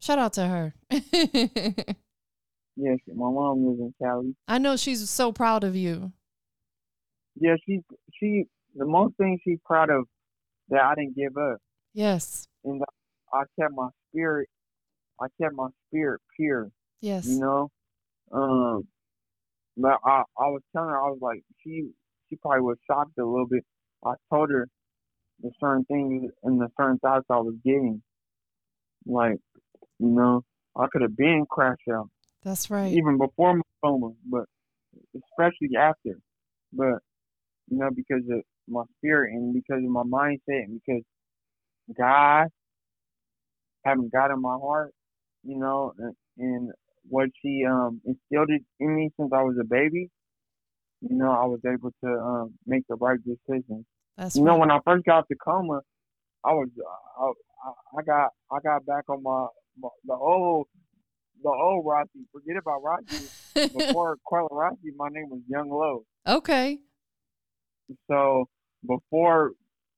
[0.00, 0.74] Shout out to her.
[2.78, 4.36] Yes, my mom lives in Cali.
[4.46, 6.12] I know she's so proud of you.
[7.40, 7.80] Yeah, she
[8.12, 8.44] she
[8.74, 10.04] the most thing she's proud of
[10.68, 11.56] that I didn't give up.
[11.94, 12.46] Yes.
[12.64, 12.82] and
[13.32, 14.48] I kept my spirit,
[15.18, 17.26] I kept my spirit pure, Yes.
[17.26, 17.70] you know.
[18.30, 18.86] Um,
[19.78, 21.88] but I, I was telling her, I was like, she,
[22.28, 23.64] she probably was shocked a little bit.
[24.04, 24.68] I told her
[25.42, 28.02] the certain things and the certain thoughts I was getting,
[29.06, 29.38] like,
[29.98, 30.42] you know,
[30.76, 32.08] I could have been crashed out
[32.42, 32.92] That's right.
[32.92, 34.44] even before my coma, but
[35.14, 36.18] especially after.
[36.72, 36.98] But
[37.68, 41.02] you know, because of my spirit and because of my mindset and because
[41.96, 42.48] God
[43.84, 44.92] having God in my heart,
[45.44, 46.70] you know, and, and
[47.08, 50.10] what she um instilled it in me since I was a baby,
[51.00, 53.84] you know, I was able to um make the right decisions.
[54.16, 54.60] That's You know, right.
[54.60, 55.80] when I first got to coma,
[56.44, 56.68] I was
[57.20, 57.24] I,
[57.68, 59.46] I, I got I got back on my,
[59.80, 60.66] my the old
[61.42, 62.26] the old Rossi.
[62.32, 63.26] Forget about Rossi.
[63.74, 66.04] Before Karlo Rossi, my name was Young Low.
[66.26, 66.78] okay.
[68.10, 68.46] So
[68.86, 69.52] before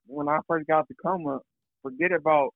[0.07, 1.41] when I first got to coma,
[1.83, 2.51] forget about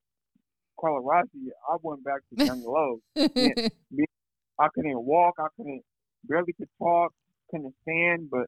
[0.78, 1.50] Karlo Rossi.
[1.70, 3.00] I went back to Young Low.
[4.58, 5.34] I couldn't walk.
[5.38, 5.82] I couldn't
[6.24, 7.12] barely could talk.
[7.52, 8.30] Couldn't stand.
[8.30, 8.46] But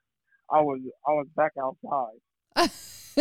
[0.50, 2.18] I was I was back outside.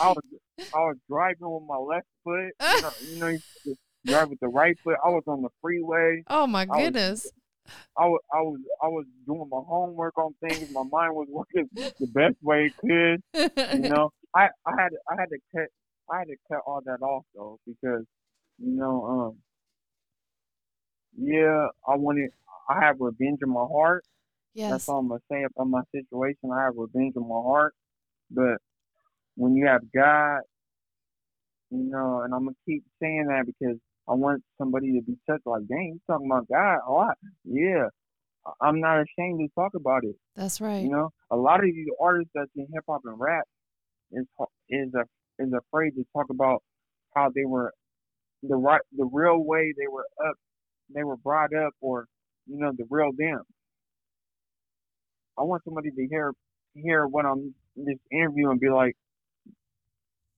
[0.00, 0.22] I was
[0.58, 2.52] I was driving with my left foot.
[2.60, 4.96] You know, you know, you drive with the right foot.
[5.04, 6.24] I was on the freeway.
[6.28, 7.30] oh my goodness.
[7.96, 10.68] I was I was I was doing my homework on things.
[10.72, 13.22] My mind was working the best way it could.
[13.82, 15.68] You know, I I had I had to cut
[16.12, 18.04] I had to cut all that off though because
[18.58, 19.36] you know um
[21.16, 22.30] yeah I wanted
[22.68, 24.04] I have revenge in my heart.
[24.54, 24.88] That's yes.
[24.88, 26.50] all I'm gonna say about my situation.
[26.52, 27.74] I have revenge in my heart,
[28.30, 28.58] but
[29.36, 30.40] when you have God,
[31.70, 33.78] you know, and I'm gonna keep saying that because
[34.08, 35.46] I want somebody to be touched.
[35.46, 37.16] Like, dang, you talking about God a lot?
[37.44, 37.88] Yeah,
[38.60, 40.16] I'm not ashamed to talk about it.
[40.36, 40.82] That's right.
[40.82, 43.44] You know, a lot of these artists that's in hip hop and rap
[44.12, 44.26] is
[44.68, 45.04] is a,
[45.42, 46.62] is afraid to talk about
[47.14, 47.72] how they were
[48.42, 50.34] the right the real way they were up,
[50.94, 52.06] they were brought up, or
[52.46, 53.42] you know the real them.
[55.38, 56.32] I want somebody to hear
[56.74, 58.96] hear what I'm this interview and be like,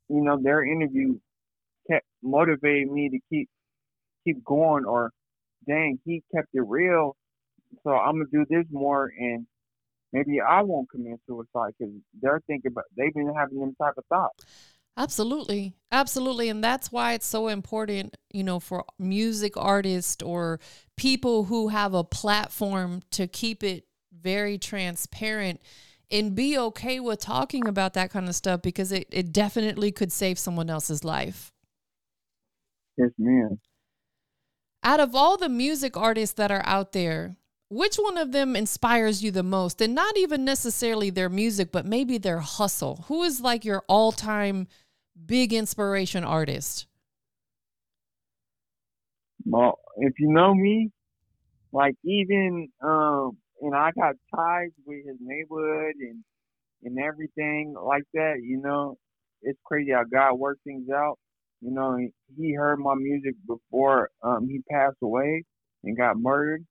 [0.08, 1.18] you know, their interview
[1.90, 3.48] kept motivating me to keep
[4.24, 5.10] keep going, or
[5.66, 7.16] dang, he kept it real,
[7.82, 9.46] so I'm gonna do this more and
[10.12, 14.04] maybe I won't commit suicide because they're thinking about they've been having them type of
[14.06, 14.44] thoughts.
[14.96, 15.74] Absolutely.
[15.90, 16.48] Absolutely.
[16.48, 20.60] And that's why it's so important, you know, for music artists or
[20.96, 23.86] people who have a platform to keep it
[24.24, 25.60] very transparent
[26.10, 30.10] and be okay with talking about that kind of stuff because it, it definitely could
[30.10, 31.52] save someone else's life.
[32.96, 33.60] Yes, man.
[34.82, 37.36] Out of all the music artists that are out there,
[37.68, 39.80] which one of them inspires you the most?
[39.80, 43.04] And not even necessarily their music, but maybe their hustle.
[43.08, 44.68] Who is like your all time
[45.26, 46.86] big inspiration artist?
[49.44, 50.90] Well, if you know me,
[51.72, 56.24] like even um, and I got ties with his neighborhood and
[56.84, 58.36] and everything like that.
[58.42, 58.96] You know,
[59.42, 61.18] it's crazy how God works things out.
[61.62, 61.98] You know,
[62.38, 65.44] he heard my music before um he passed away
[65.84, 66.64] and got murdered,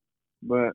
[0.44, 0.74] but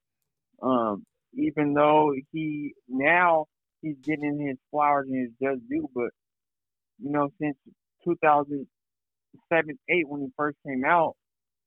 [0.63, 1.05] um
[1.35, 3.47] even though he now
[3.83, 6.11] he's getting his flowers and his just due, but
[7.03, 7.57] you know since
[8.05, 8.89] 2007
[9.91, 11.17] 8 when he first came out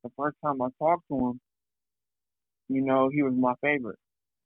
[0.04, 1.42] the first time I talked to him,
[2.70, 4.00] you know, he was my favorite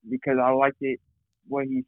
[0.09, 0.99] because I liked it,
[1.47, 1.83] what he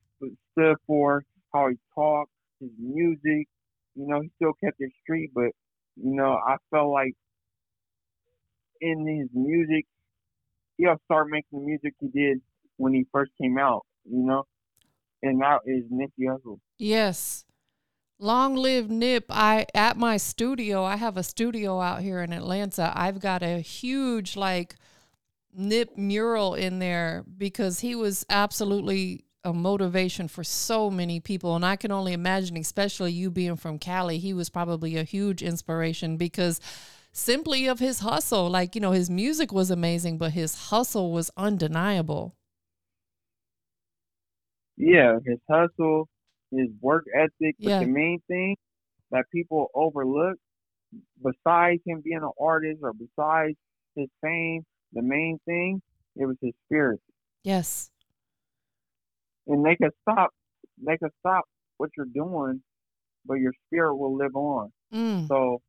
[0.52, 3.48] stood for, how he talked, his music.
[3.96, 5.52] You know, he still kept it street, but
[5.96, 7.14] you know, I felt like
[8.80, 9.86] in his music,
[10.78, 12.40] he'll start making the music he did
[12.78, 13.86] when he first came out.
[14.06, 14.44] You know,
[15.24, 16.60] and that is Nipsey Hussle.
[16.78, 17.46] Yes.
[18.20, 19.26] Long live Nip.
[19.30, 22.92] I at my studio, I have a studio out here in Atlanta.
[22.96, 24.76] I've got a huge like
[25.58, 31.66] Nip mural in there because he was absolutely a motivation for so many people and
[31.66, 36.18] I can only imagine especially you being from Cali, he was probably a huge inspiration
[36.18, 36.60] because
[37.12, 38.50] simply of his hustle.
[38.50, 42.36] Like, you know, his music was amazing, but his hustle was undeniable.
[44.78, 46.08] Yeah, his hustle,
[46.52, 47.80] his work ethic, but Yeah.
[47.80, 48.56] the main thing
[49.12, 50.38] that people overlook,
[51.22, 53.58] besides him being an artist or besides
[53.96, 54.64] his fame,
[54.94, 55.82] the main thing
[56.16, 57.00] it was his spirit.
[57.44, 57.92] Yes.
[59.48, 60.32] And they could stop,
[60.86, 61.46] they could stop
[61.78, 62.62] what you're doing,
[63.26, 64.72] but your spirit will live on.
[64.94, 65.28] Mm.
[65.28, 65.62] So,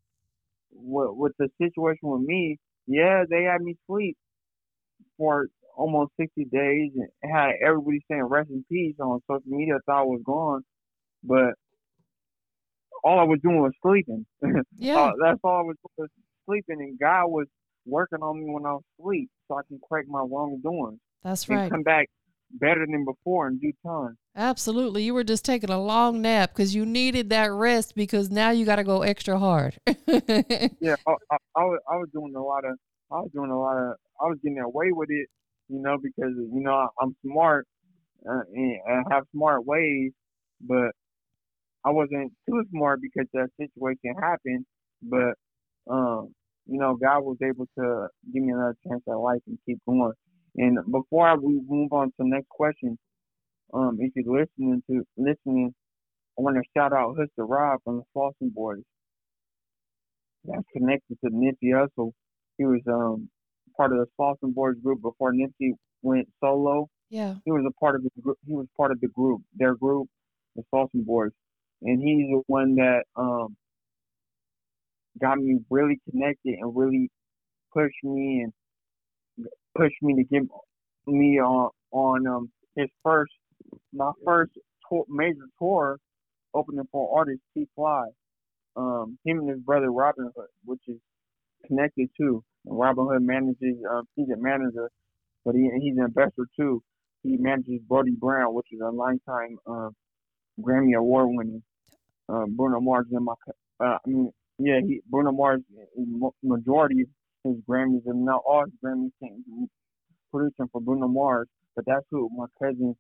[0.73, 4.17] with, with the situation with me, yeah, they had me sleep
[5.17, 9.75] for almost 60 days and had everybody saying rest in peace on social media.
[9.77, 10.63] I thought I was gone,
[11.23, 11.55] but
[13.05, 14.27] all I was doing was sleeping.
[14.81, 14.97] Yeah.
[15.01, 16.09] Uh, that's all I was doing was
[16.47, 17.47] sleeping, and God was
[17.89, 21.59] working on me when I was asleep so I can correct my wrongdoings That's and
[21.59, 21.71] right.
[21.71, 22.09] come back
[22.51, 24.17] better than before in due time.
[24.37, 25.03] Absolutely.
[25.03, 28.65] You were just taking a long nap because you needed that rest because now you
[28.65, 29.79] got to go extra hard.
[30.81, 32.77] Yeah, I, I, I, was, I was doing a lot of,
[33.11, 35.27] I was doing a lot of, I was getting away with it,
[35.69, 37.67] you know, because you know I'm smart
[38.29, 40.13] uh, and I have smart ways,
[40.61, 40.93] but
[41.85, 44.67] I wasn't too smart because that situation happened,
[45.03, 45.35] but
[45.91, 46.33] um,
[46.69, 50.13] you know, God was able to give me another chance at life and keep going.
[50.57, 52.99] And before we move on to the next question,
[53.73, 55.75] um, if you're listening to listening,
[56.39, 58.83] I want to shout out Huster Rob from the Slauson Boys.
[60.45, 62.13] That's connected to Nipsey Hussle.
[62.59, 63.29] He was um
[63.77, 66.89] part of the Slauson Boys group before Nipsey went solo.
[67.11, 67.35] Yeah.
[67.45, 68.39] He was a part of the group.
[68.47, 70.09] He was part of the group, their group,
[70.57, 71.31] the Slauson Boys,
[71.83, 73.57] and he's the one that um
[75.21, 77.11] got me really connected and really
[77.73, 78.53] pushed me and
[79.77, 80.43] pushed me to get
[81.07, 83.33] me on on um his first
[83.93, 84.53] my first
[84.89, 85.99] tour, major tour
[86.55, 88.07] opening for artist T Fly.
[88.77, 90.99] Um, him and his brother Robin Hood, which is
[91.67, 92.45] connected too.
[92.67, 94.91] Robin Hood manages, um, he's a manager,
[95.45, 96.83] but he, he's an investor too.
[97.23, 99.91] He manages Brody Brown, which is a longtime uh,
[100.61, 101.63] Grammy Award winning.
[102.29, 103.35] Uh, Bruno Mars and my,
[103.81, 105.61] uh, I mean, yeah, he, Bruno Mars,
[106.43, 107.09] majority of
[107.45, 109.69] his Grammys and not all his Grammys came
[110.31, 112.95] producing for Bruno Mars, but that's who my cousin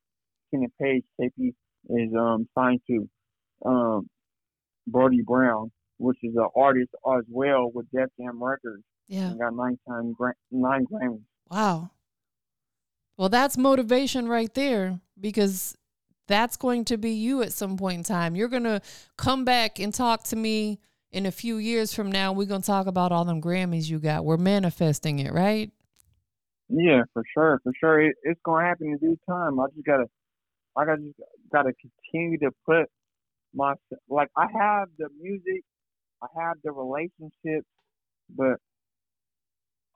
[0.50, 1.52] Kenneth Page, KP,
[1.90, 3.08] is um signed to.
[3.64, 4.08] Um,
[4.90, 8.82] Brody Brown, which is an artist as well with Def Jam Records.
[9.08, 9.30] Yeah.
[9.30, 10.14] And got nine time
[10.50, 11.22] nine Grammys.
[11.50, 11.90] Wow.
[13.16, 15.76] Well, that's motivation right there because
[16.26, 18.36] that's going to be you at some point in time.
[18.36, 18.80] You're going to
[19.16, 20.78] come back and talk to me
[21.12, 22.32] in a few years from now.
[22.32, 24.24] We're going to talk about all them Grammys you got.
[24.24, 25.70] We're manifesting it, right?
[26.68, 28.00] Yeah, for sure, for sure.
[28.00, 29.58] It, it's going to happen in due time.
[29.58, 30.06] I just got to,
[30.76, 31.18] I got just
[31.50, 31.72] got to
[32.12, 32.90] continue to put
[33.54, 33.74] my
[34.08, 35.64] like I have the music,
[36.22, 37.66] I have the relationships,
[38.34, 38.56] but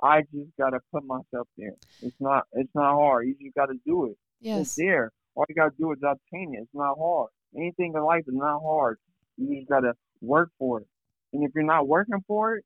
[0.02, 1.74] I just gotta put myself there.
[2.02, 3.26] It's not it's not hard.
[3.26, 4.16] You just gotta do it.
[4.40, 4.60] Yes.
[4.62, 5.12] It's there.
[5.34, 6.62] All you gotta do is obtain it.
[6.62, 7.30] It's not hard.
[7.56, 8.98] Anything in life is not hard.
[9.36, 10.86] You just gotta work for it.
[11.32, 12.64] And if you're not working for it,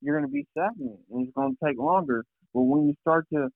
[0.00, 2.24] you're gonna be stagnant and it's gonna take longer.
[2.54, 3.48] But when you start to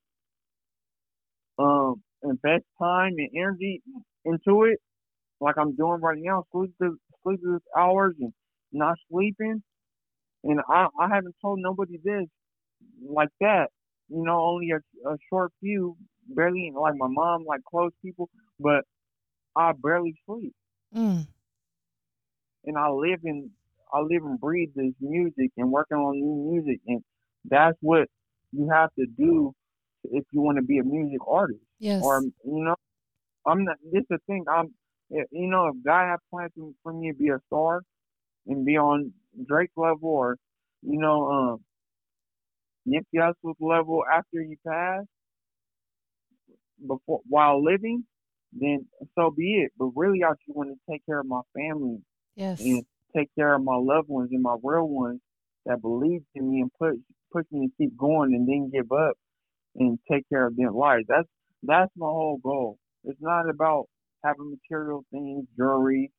[1.58, 3.82] um invest time and energy
[4.24, 4.78] into it,
[5.40, 8.32] like I'm doing right now, sleepless sleepless hours and
[8.72, 9.62] not sleeping.
[10.44, 12.26] And I I haven't told nobody this
[13.08, 13.68] like that.
[14.08, 15.96] You know, only a, a short few,
[16.28, 18.28] barely like my mom, like close people,
[18.60, 18.84] but
[19.56, 20.54] I barely sleep.
[20.94, 21.26] Mm.
[22.64, 23.50] And I live in
[23.92, 27.02] I live and breathe this music and working on new music and
[27.44, 28.08] that's what
[28.52, 29.52] you have to do
[30.04, 31.60] if you want to be a music artist.
[31.78, 32.02] Yes.
[32.04, 32.76] Or you know,
[33.46, 33.76] I'm not.
[33.92, 34.44] This is the thing.
[34.50, 34.72] I'm
[35.10, 37.82] you know, if God had plans for me to be a star
[38.46, 39.12] and be on
[39.46, 40.36] Drake level or,
[40.82, 41.60] you know, um,
[42.88, 45.04] Nipsey Hussle's level after you pass,
[46.86, 48.04] before while living,
[48.52, 49.72] then so be it.
[49.78, 51.98] But really, I just want to take care of my family
[52.34, 52.60] yes.
[52.60, 52.84] and
[53.14, 55.20] take care of my loved ones and my real ones
[55.64, 56.96] that believe in me and push
[57.32, 59.16] push me to keep going and then give up
[59.74, 61.04] and take care of their lives.
[61.08, 61.28] That's
[61.62, 62.78] that's my whole goal.
[63.04, 63.86] It's not about
[64.24, 66.12] having material things, jewelry,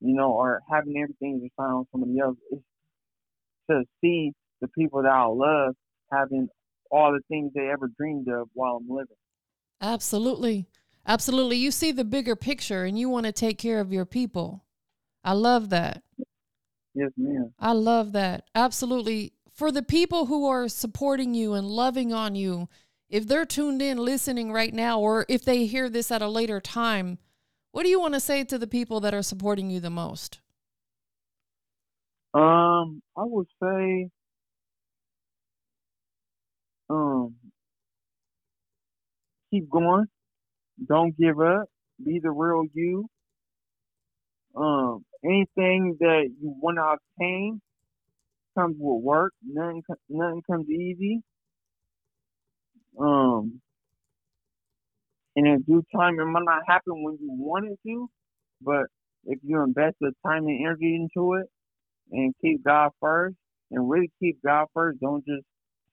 [0.00, 2.36] you know, or having everything to sign on somebody else.
[2.50, 2.62] It's
[3.70, 5.74] to see the people that I love
[6.12, 6.48] having
[6.90, 9.16] all the things they ever dreamed of while I'm living.
[9.80, 10.66] Absolutely.
[11.06, 11.56] Absolutely.
[11.56, 14.64] You see the bigger picture and you want to take care of your people.
[15.22, 16.03] I love that.
[16.94, 17.52] Yes, ma'am.
[17.58, 18.44] I love that.
[18.54, 19.32] Absolutely.
[19.52, 22.68] For the people who are supporting you and loving on you,
[23.08, 26.60] if they're tuned in listening right now, or if they hear this at a later
[26.60, 27.18] time,
[27.72, 30.40] what do you want to say to the people that are supporting you the most?
[32.32, 34.10] Um, I would say,
[36.90, 37.34] um,
[39.50, 40.06] keep going.
[40.88, 41.68] Don't give up.
[42.04, 43.08] Be the real you.
[44.56, 47.60] Um, anything that you want to obtain
[48.56, 49.32] comes with work.
[49.46, 51.22] Nothing, nothing comes easy.
[52.98, 53.60] Um,
[55.36, 58.08] and in due time, it might not happen when you want it to,
[58.62, 58.86] but
[59.24, 61.46] if you invest the time and energy into it
[62.12, 63.36] and keep God first
[63.70, 65.42] and really keep God first, don't just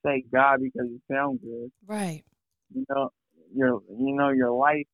[0.04, 1.70] say God because it sounds good.
[1.86, 2.22] Right.
[2.72, 3.10] You know,
[3.54, 4.86] your you know your life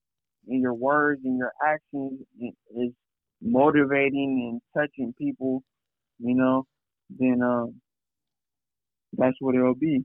[0.47, 2.21] and your words and your actions
[2.77, 2.93] is
[3.43, 5.63] motivating and touching people.
[6.19, 6.67] You know,
[7.11, 7.81] then um,
[9.17, 10.05] that's what it'll be.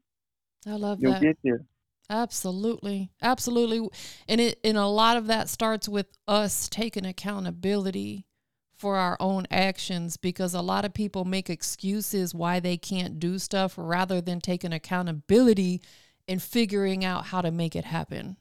[0.68, 1.04] I love that.
[1.04, 1.66] You'll get there.
[2.10, 3.10] Absolutely.
[3.22, 3.90] Absolutely.
[4.28, 8.26] And it and a lot of that starts with us taking accountability
[8.74, 13.40] for our own actions because a lot of people make excuses why they can't do
[13.40, 15.82] stuff rather than taking accountability
[16.28, 18.38] and figuring out how to make it happen.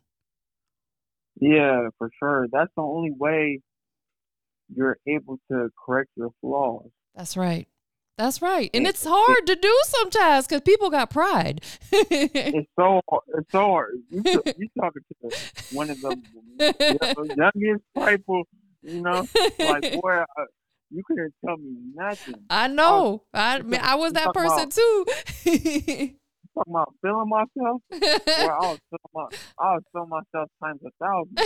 [1.40, 2.48] Yeah, for sure.
[2.52, 3.60] That's the only way
[4.74, 6.88] you're able to correct your flaws.
[7.14, 7.66] That's right.
[8.18, 8.70] That's right.
[8.74, 11.62] And It- it's hard to do sometimes because people got pride.
[11.92, 13.22] It's so hard.
[13.38, 13.94] it's so hard.
[14.10, 15.36] You you talking to
[15.72, 16.16] one of the
[17.36, 18.42] youngest people,
[18.82, 19.26] you know,
[19.58, 20.44] like boy, uh,
[20.90, 22.34] you couldn't tell me nothing.
[22.50, 23.22] I know.
[23.32, 26.10] I mean, I was that person about- too.
[26.54, 29.26] Talking about feeling myself, I was feeling my,
[29.58, 31.36] I was feeling myself times a thousand.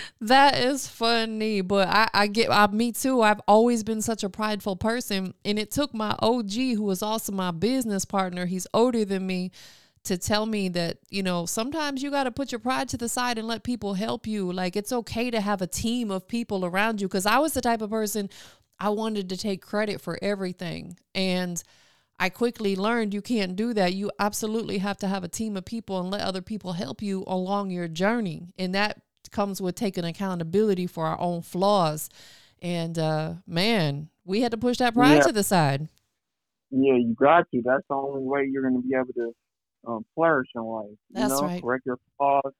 [0.20, 3.22] that is funny, but I, I get I, me too.
[3.22, 7.30] I've always been such a prideful person, and it took my OG, who was also
[7.30, 8.46] my business partner.
[8.46, 9.52] He's older than me,
[10.06, 13.08] to tell me that you know sometimes you got to put your pride to the
[13.08, 14.50] side and let people help you.
[14.52, 17.08] Like it's okay to have a team of people around you.
[17.08, 18.30] Because I was the type of person
[18.78, 21.62] I wanted to take credit for everything, and
[22.18, 23.92] I quickly learned you can't do that.
[23.94, 27.24] You absolutely have to have a team of people and let other people help you
[27.26, 28.48] along your journey.
[28.58, 32.08] And that comes with taking accountability for our own flaws.
[32.62, 35.22] And uh man, we had to push that pride Yeah.
[35.24, 35.88] to the side.
[36.70, 37.62] Yeah, you got to.
[37.64, 39.32] That's the only way you're going to be able to
[39.86, 40.86] um, flourish in life.
[40.88, 41.62] You That's know, right.
[41.62, 42.52] correct your flaws,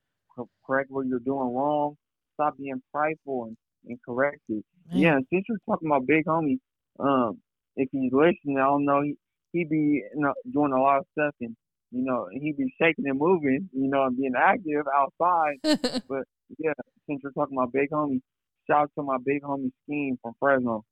[0.64, 1.96] correct what you're doing wrong,
[2.34, 3.56] stop being prideful and,
[3.88, 4.64] and correct it.
[4.92, 6.60] Yeah, since you're talking about Big Homie,
[7.00, 7.38] um,
[7.74, 9.16] if he's listening, I don't know, he,
[9.56, 11.56] he be you know, doing a lot of stuff and,
[11.90, 15.56] you know, he be shaking and moving, you know, and being active outside.
[16.08, 16.24] But
[16.58, 16.72] yeah,
[17.08, 18.20] since you're talking about Big Homie,
[18.68, 20.84] shout out to my Big Homie Scheme from Fresno.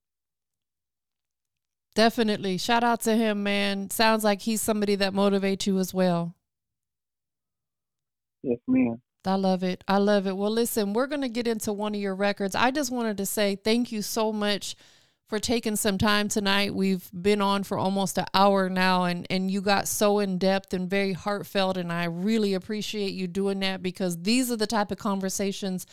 [1.95, 2.59] Definitely.
[2.59, 3.91] Shout out to him, man.
[3.91, 6.35] Sounds like he's somebody that motivates you as well.
[8.43, 9.01] Yes, ma'am.
[9.25, 9.85] I love it.
[9.87, 10.37] I love it.
[10.37, 12.55] Well, listen, we're going to get into one of your records.
[12.55, 14.75] I just wanted to say thank you so much
[15.35, 16.73] for taking some time tonight.
[16.73, 20.73] We've been on for almost an hour now and and you got so in depth
[20.73, 24.93] and very heartfelt and I really appreciate you doing that because these are the type
[24.93, 25.89] of conversations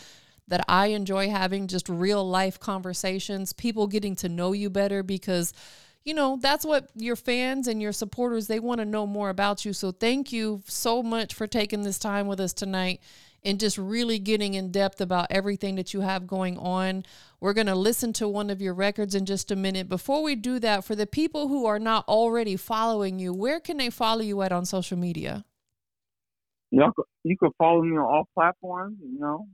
[0.48, 5.54] that I enjoy having just real life conversations, people getting to know you better because
[6.04, 9.66] you know, that's what your fans and your supporters they want to know more about
[9.66, 9.74] you.
[9.74, 13.02] So thank you so much for taking this time with us tonight
[13.44, 17.04] and just really getting in depth about everything that you have going on.
[17.40, 19.90] We're going to listen to one of your records in just a minute.
[19.90, 23.78] Before we do that, for the people who are not already following you, where can
[23.78, 25.44] they follow you at on social media?
[26.70, 26.92] Y'all,
[27.24, 28.98] you can follow me on all platforms.
[29.02, 29.48] You know,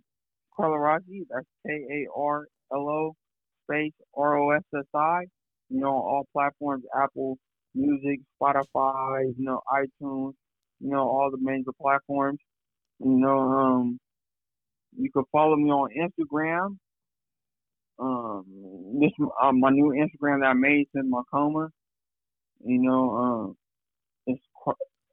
[0.58, 1.26] Karlo Rossi.
[1.30, 3.16] That's K A R L O
[3.64, 5.22] space R O S S I.
[5.70, 7.38] You know, all platforms: Apple
[7.74, 9.34] Music, Spotify.
[9.36, 10.34] You know, iTunes.
[10.80, 12.38] You know, all the major platforms.
[13.00, 14.00] You know, um,
[14.98, 16.78] you can follow me on Instagram.
[18.00, 18.46] Um,
[19.00, 21.70] this uh, my new Instagram that I made since my coma.
[22.66, 23.58] You know, um,
[24.26, 24.42] it's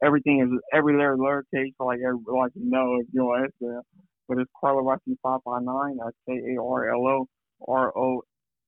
[0.03, 3.80] everything is every letter lowercase, so like every, like you know if you're on Instagram.
[4.28, 5.99] But it's Karlo Rossi five five nine.
[6.03, 7.26] That's K A R L O
[7.68, 8.22] R O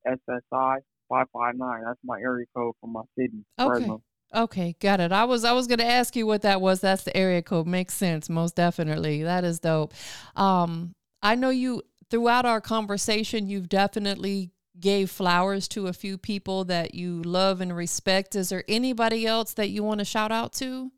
[0.06, 0.76] S S I
[1.08, 1.82] five five nine.
[1.84, 3.68] That's my area code for my city, Okay.
[3.68, 4.02] Fresno.
[4.35, 5.12] Okay, got it.
[5.12, 6.81] I was I was going to ask you what that was.
[6.81, 7.66] That's the area code.
[7.66, 8.29] Makes sense.
[8.29, 9.22] Most definitely.
[9.22, 9.95] That is dope.
[10.35, 16.64] Um I know you throughout our conversation you've definitely gave flowers to a few people
[16.64, 18.35] that you love and respect.
[18.35, 20.93] Is there anybody else that you want to shout out to?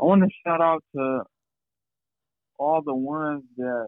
[0.00, 1.22] I want to shout out to
[2.58, 3.86] all the ones that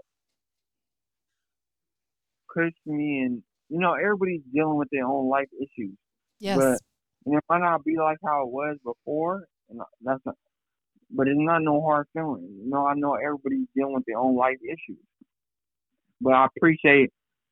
[2.55, 5.97] pushed me, and you know everybody's dealing with their own life issues.
[6.41, 6.59] Yes.
[6.59, 6.79] But
[7.29, 10.35] and it might not be like how it was before, and that's not,
[11.11, 12.49] but it's not no hard feelings.
[12.64, 15.03] You know, I know everybody's dealing with their own life issues,
[16.22, 17.11] but I appreciate,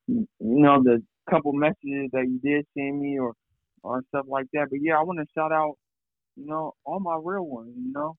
[0.09, 3.35] you know, the couple messages that you did send me or
[3.83, 4.69] or stuff like that.
[4.71, 5.75] But yeah, I want to shout out,
[6.37, 7.73] you know, all my real ones.
[7.77, 8.15] You know,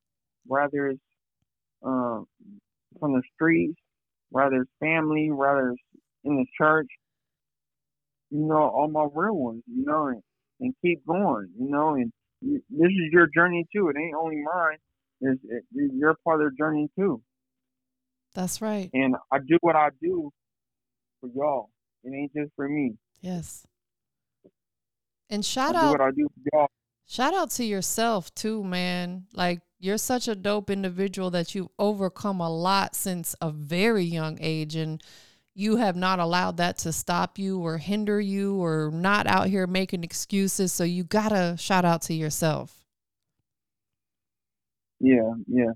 [0.46, 1.02] whether it's
[1.84, 2.28] um,
[3.00, 3.80] from the streets,
[4.30, 5.82] whether it's family, whether it's
[6.24, 6.88] in the church.
[8.30, 9.64] You know, all my real ones.
[9.66, 10.22] You know, and
[10.60, 13.90] and keep going, you know, and you, this is your journey too.
[13.90, 14.78] It ain't only mine.
[15.22, 17.22] It's, it, you're part of the journey too.
[18.34, 18.90] That's right.
[18.94, 20.32] And I do what I do
[21.22, 21.70] for y'all.
[22.04, 22.96] It ain't just for me.
[23.22, 23.66] Yes.
[25.30, 26.68] And shout I do out what I do for y'all.
[27.08, 29.26] Shout out to yourself too, man.
[29.34, 34.38] Like you're such a dope individual that you've overcome a lot since a very young
[34.42, 35.02] age and
[35.58, 39.66] you have not allowed that to stop you or hinder you or not out here
[39.66, 40.72] making excuses.
[40.72, 42.86] So you got to shout out to yourself.
[45.00, 45.72] Yeah, yeah.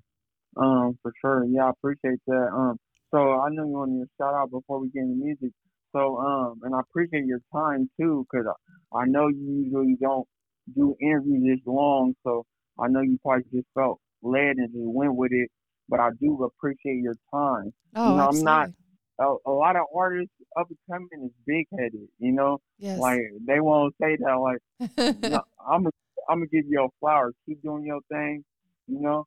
[0.55, 1.45] Um, for sure.
[1.49, 2.49] Yeah, I appreciate that.
[2.53, 2.77] Um,
[3.09, 5.49] so I know you wanted to shout out before we get into music.
[5.95, 8.45] So, um, and I appreciate your time too, cause
[8.93, 10.27] I, I know you usually don't
[10.75, 12.45] do interviews this long, so
[12.79, 15.49] I know you probably just felt led and just went with it.
[15.89, 17.73] But I do appreciate your time.
[17.95, 18.69] Oh, know, I'm not-.
[19.21, 22.07] A, a lot of artists up and coming is big headed.
[22.19, 22.99] You know, Yes.
[22.99, 24.35] like they won't say that.
[24.39, 24.59] Like
[25.31, 25.91] no, I'm gonna
[26.29, 27.31] I'm gonna give you a flower.
[27.45, 28.43] Keep doing your thing.
[28.87, 29.25] You know,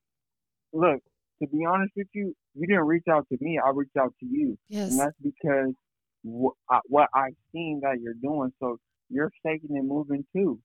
[0.73, 1.01] look.
[1.43, 3.59] To be honest with you, you didn't reach out to me.
[3.59, 4.91] I reached out to you, yes.
[4.93, 5.73] and that's because
[6.23, 8.53] what I, what I've seen that you're doing.
[8.61, 8.79] So
[9.11, 10.61] you're shaking and moving too.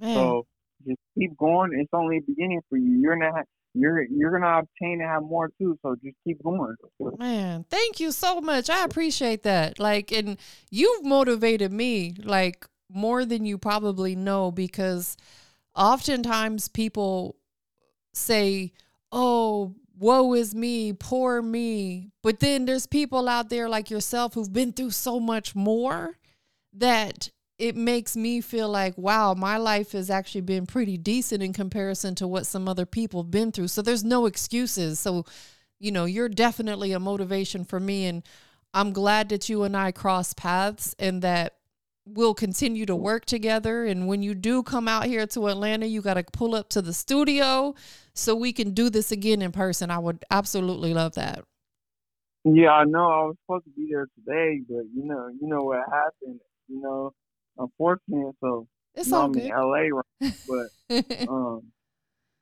[0.00, 0.14] Man.
[0.14, 0.46] So
[0.86, 1.78] just keep going.
[1.78, 2.98] It's only beginning for you.
[3.00, 3.42] You're ha-
[3.74, 5.78] you're you're gonna obtain and have more too.
[5.82, 6.76] So just keep going.
[7.18, 8.70] Man, thank you so much.
[8.70, 9.78] I appreciate that.
[9.78, 10.38] Like, and
[10.70, 15.16] you've motivated me like more than you probably know because
[15.74, 17.36] oftentimes people
[18.12, 18.72] say,
[19.10, 22.10] Oh, woe is me, poor me.
[22.22, 26.18] But then there's people out there like yourself who've been through so much more
[26.72, 27.30] that
[27.64, 32.14] it makes me feel like, wow, my life has actually been pretty decent in comparison
[32.14, 33.68] to what some other people have been through.
[33.68, 35.00] So there's no excuses.
[35.00, 35.24] So,
[35.80, 38.04] you know, you're definitely a motivation for me.
[38.04, 38.22] And
[38.74, 41.54] I'm glad that you and I cross paths and that
[42.04, 43.86] we'll continue to work together.
[43.86, 46.82] And when you do come out here to Atlanta, you got to pull up to
[46.82, 47.74] the studio
[48.12, 49.90] so we can do this again in person.
[49.90, 51.44] I would absolutely love that.
[52.44, 53.08] Yeah, I know.
[53.08, 56.40] I was supposed to be there today, but you know, you know what happened.
[56.68, 57.14] You know,
[57.58, 59.44] unfortunately, so It's all good.
[59.44, 60.34] in LA, right?
[60.48, 61.62] but um,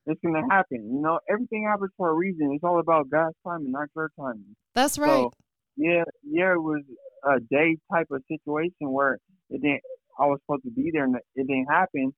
[0.06, 0.90] it's gonna happen.
[0.92, 2.52] You know, everything happens for a reason.
[2.52, 4.56] It's all about God's timing, not your timing.
[4.74, 5.08] That's right.
[5.08, 5.32] So
[5.76, 6.82] yeah, yeah, it was
[7.24, 9.18] a day type of situation where
[9.50, 9.80] it didn't.
[10.18, 12.12] I was supposed to be there, and it didn't happen.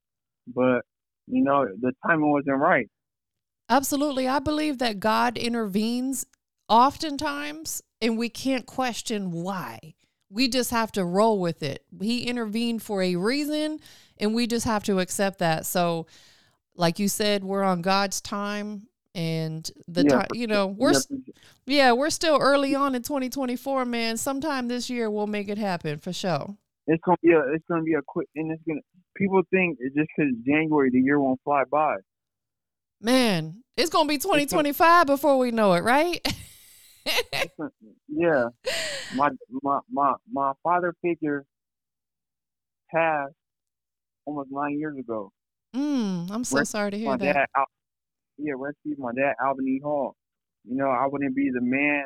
[0.47, 0.83] But
[1.27, 2.89] you know, the timing wasn't right.
[3.69, 4.29] Absolutely.
[4.29, 6.27] I believe that God intervenes
[6.69, 9.95] oftentimes and we can't question why.
[10.35, 11.85] We just have to roll with it.
[12.01, 13.79] He intervened for a reason
[14.19, 15.65] and we just have to accept that.
[15.65, 16.07] So,
[16.75, 21.19] like you said, we're on God's time and the Yeah, time, you know, we're Yeah,
[21.67, 24.17] yeah, we're still early on in 2024, man.
[24.17, 26.57] Sometime this year we'll make it happen for sure.
[26.89, 28.81] it's gonna be a it's gonna be a quick and it's gonna
[29.17, 31.97] people think it's just because January the year won't fly by.
[33.01, 36.21] Man, it's going to be 2025 before we know it, right?
[38.09, 38.49] Yeah,
[39.13, 39.31] my
[39.63, 41.45] my my my father figure
[42.91, 43.35] passed
[44.25, 45.31] almost nine years ago.
[45.75, 47.35] mm, I'm so Rest sorry to hear my that.
[47.35, 47.67] dad, Al-
[48.39, 49.81] yeah, rest in my dad, Alvin E.
[49.83, 50.15] Hall.
[50.65, 52.05] You know, I wouldn't be the man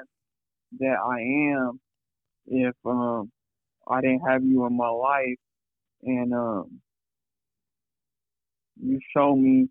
[0.81, 1.21] that I
[1.55, 1.81] am
[2.47, 3.31] if um
[3.89, 5.39] I didn't have you in my life,
[6.03, 6.81] and um
[8.81, 9.69] you show me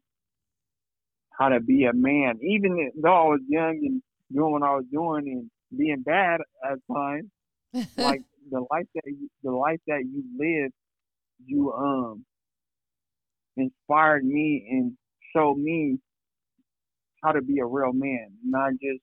[1.38, 4.02] how to be a man, even though I was young and
[4.34, 7.30] doing what I was doing and being bad at times.
[7.98, 10.72] like the life that you, the life that you live,
[11.46, 12.26] you um
[13.58, 14.94] inspired me and
[15.36, 15.98] showed me
[17.24, 19.02] how to be a real man, not just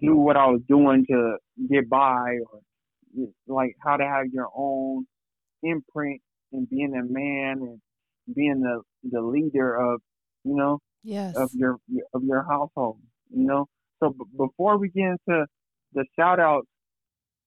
[0.00, 1.36] do what I was doing to
[1.70, 2.60] get by, or
[3.46, 5.06] like how to have your own
[5.62, 6.20] imprint
[6.52, 7.80] and being a man and
[8.34, 10.00] being the the leader of
[10.44, 11.36] you know yes.
[11.36, 11.78] of your
[12.12, 12.98] of your household.
[13.30, 13.68] You know.
[14.00, 15.46] So b- before we get into
[15.92, 16.66] the shout outs,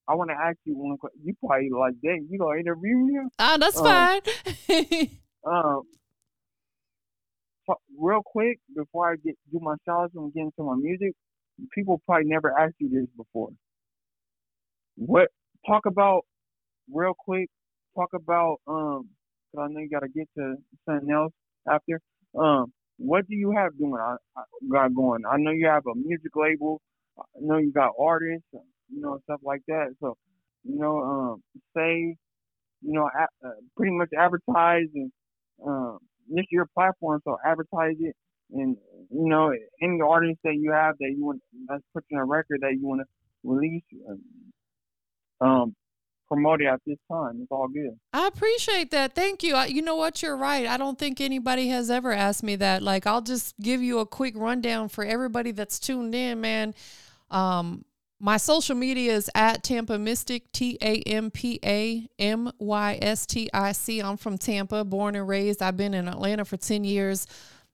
[0.08, 1.20] I want to ask you one question.
[1.24, 3.20] You probably like, dang, you gonna interview me?
[3.40, 5.10] Ah, that's um, fine.
[5.46, 5.84] Um,
[7.98, 11.14] real quick before I get do my shout outs and get into my music,
[11.74, 13.50] people probably never asked you this before.
[14.96, 15.30] What
[15.66, 16.26] talk about
[16.92, 17.50] real quick?
[17.96, 19.10] Talk about um,
[19.52, 20.56] 'cause I know you gotta get to
[20.86, 21.34] something else
[21.70, 22.02] after.
[22.38, 24.00] Um, what do you have doing?
[24.02, 25.24] I, I got going.
[25.30, 26.82] I know you have a music label.
[27.20, 29.94] I know you got artists, you know, stuff like that.
[30.00, 30.16] So,
[30.64, 31.44] you know, um,
[31.76, 32.16] say,
[32.82, 35.12] you know, a, uh, pretty much advertise and
[35.66, 35.98] um,
[36.30, 38.16] this is your platform, so advertise it.
[38.52, 38.78] And
[39.12, 42.74] you know, any artist that you have that you want that's pushing a record that
[42.80, 43.08] you want to
[43.44, 43.84] release,
[45.42, 45.76] um,
[46.28, 47.40] promote it at this time.
[47.42, 47.98] It's all good.
[48.14, 49.16] I appreciate that.
[49.16, 49.56] Thank you.
[49.56, 50.22] I, you know what?
[50.22, 50.68] You're right.
[50.68, 52.82] I don't think anybody has ever asked me that.
[52.82, 56.74] Like, I'll just give you a quick rundown for everybody that's tuned in, man.
[57.32, 57.86] Um,
[58.20, 63.26] my social media is at Tampa Mystic, T A M P A M Y S
[63.26, 64.02] T I C.
[64.02, 65.62] I'm from Tampa, born and raised.
[65.62, 67.28] I've been in Atlanta for 10 years.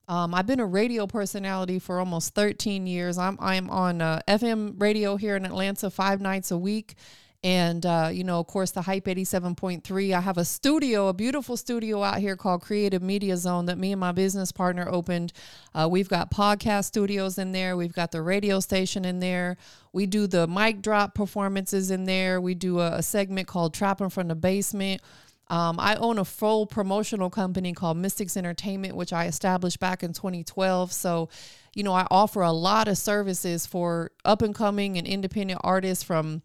[0.10, 3.18] Um, I've been a radio personality for almost 13 years.
[3.18, 6.96] I'm I'm on uh, FM radio here in Atlanta five nights a week.
[7.44, 10.14] And, uh, you know, of course, the Hype 87.3.
[10.14, 13.92] I have a studio, a beautiful studio out here called Creative Media Zone that me
[13.92, 15.34] and my business partner opened.
[15.76, 19.58] Uh, we've got podcast studios in there, we've got the radio station in there.
[19.92, 22.40] We do the mic drop performances in there.
[22.40, 25.02] We do a, a segment called Trapping from the Basement.
[25.50, 30.14] Um, I own a full promotional company called Mystics Entertainment, which I established back in
[30.14, 30.94] 2012.
[30.94, 31.30] So,
[31.76, 36.04] you know, I offer a lot of services for up and coming and independent artists
[36.04, 36.42] from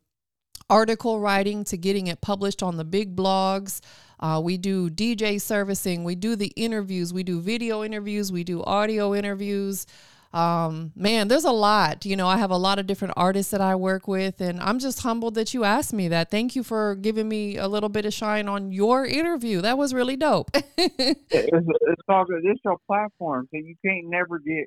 [0.71, 3.81] article writing to getting it published on the big blogs.
[4.21, 8.63] Uh, we do DJ servicing, we do the interviews, we do video interviews, we do
[8.65, 9.87] audio interviews
[10.33, 12.05] um, man, there's a lot.
[12.05, 14.79] You know, I have a lot of different artists that I work with, and I'm
[14.79, 16.31] just humbled that you asked me that.
[16.31, 19.63] Thank you for giving me a little bit of shine on your interview.
[19.63, 20.51] That was really dope.
[20.55, 22.43] it's, it's all good.
[22.45, 24.67] It's your platform, so you can't never get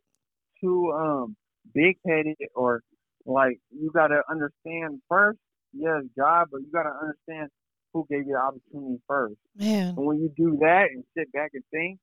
[0.62, 1.36] too um
[1.74, 2.82] big headed or
[3.26, 5.40] like you got to understand first.
[5.74, 7.50] Yes, God, but you got to understand
[7.94, 9.36] who gave you the opportunity first.
[9.56, 12.00] Man, and when you do that and sit back and think,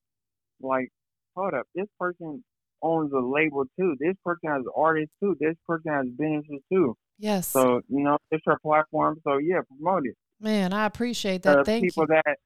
[0.60, 0.88] like,
[1.34, 2.42] hold up, this person
[2.82, 3.96] owns a label too.
[3.98, 5.36] This person has artists too.
[5.40, 6.96] This person has businesses too.
[7.18, 7.48] Yes.
[7.48, 9.16] So you know, it's your platform.
[9.24, 10.16] So yeah, promote it.
[10.40, 11.58] Man, I appreciate that.
[11.58, 12.14] Uh, Thank people you.
[12.14, 12.36] that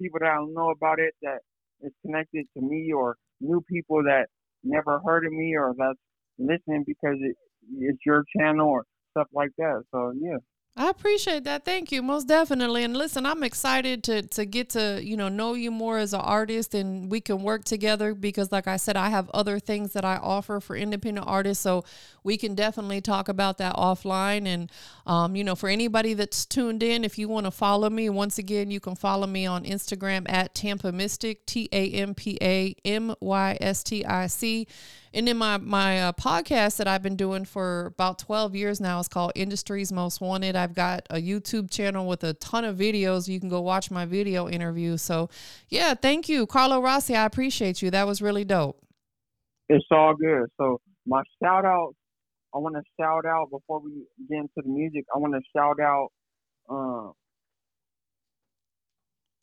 [0.00, 1.38] people that don't know about it that
[1.80, 4.26] is connected to me or new people that
[4.62, 5.98] never heard of me or that's
[6.38, 7.36] listening because it,
[7.78, 9.82] it's your channel or stuff like that.
[9.92, 10.36] So yeah.
[10.76, 11.64] I appreciate that.
[11.64, 12.02] Thank you.
[12.02, 12.82] Most definitely.
[12.82, 16.20] And listen, I'm excited to to get to, you know, know you more as an
[16.20, 20.04] artist and we can work together because like I said, I have other things that
[20.04, 21.62] I offer for independent artists.
[21.62, 21.84] So
[22.24, 24.48] we can definitely talk about that offline.
[24.48, 24.68] And
[25.06, 28.38] um, you know, for anybody that's tuned in, if you want to follow me, once
[28.38, 32.74] again, you can follow me on Instagram at Tampa Mystic, T A M P A
[32.84, 34.66] M Y S T I C.
[35.14, 38.98] And then my my uh, podcast that I've been doing for about 12 years now
[38.98, 40.56] is called Industries Most Wanted.
[40.56, 43.28] I've got a YouTube channel with a ton of videos.
[43.28, 44.96] You can go watch my video interview.
[44.96, 45.30] So,
[45.68, 47.14] yeah, thank you, Karlo Rossi.
[47.14, 47.92] I appreciate you.
[47.92, 48.82] That was really dope.
[49.68, 50.46] It's all good.
[50.60, 51.94] So, my shout out,
[52.52, 53.92] I want to shout out before we
[54.28, 55.04] get into the music.
[55.14, 56.08] I want to shout out,
[56.68, 57.12] um,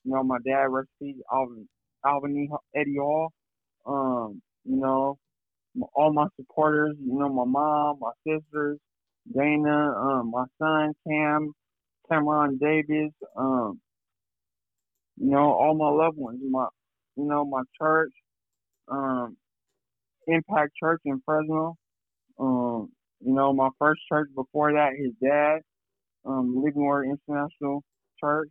[0.04, 1.70] you know, my dad, recipe Alvin,
[2.06, 3.32] Alvin Eddie Hall.
[3.86, 5.18] Um, you know,
[5.94, 8.78] all my supporters, you know, my mom, my sisters,
[9.36, 11.54] Dana, um, my son Cam,
[12.10, 13.80] Cameron Davis, um,
[15.18, 16.68] you know, all my loved ones, my,
[17.16, 18.12] you know, my church,
[18.90, 19.38] um,
[20.28, 21.76] Impact Church in Fresno,
[22.40, 22.90] um,
[23.22, 25.60] you know, my first church before that, his dad,
[26.26, 27.84] um, Living Word International
[28.20, 28.50] Church,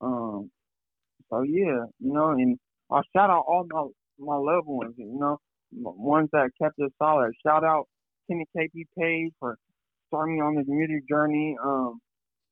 [0.00, 0.50] um,
[1.30, 2.58] so yeah, you know, and
[2.90, 3.88] I shout out all my
[4.18, 5.38] my loved ones, you know,
[5.74, 7.32] ones that kept us solid.
[7.44, 7.86] Shout out
[8.28, 9.56] Kenny KP Page for
[10.08, 11.56] starting me on this music journey.
[11.62, 12.00] Um,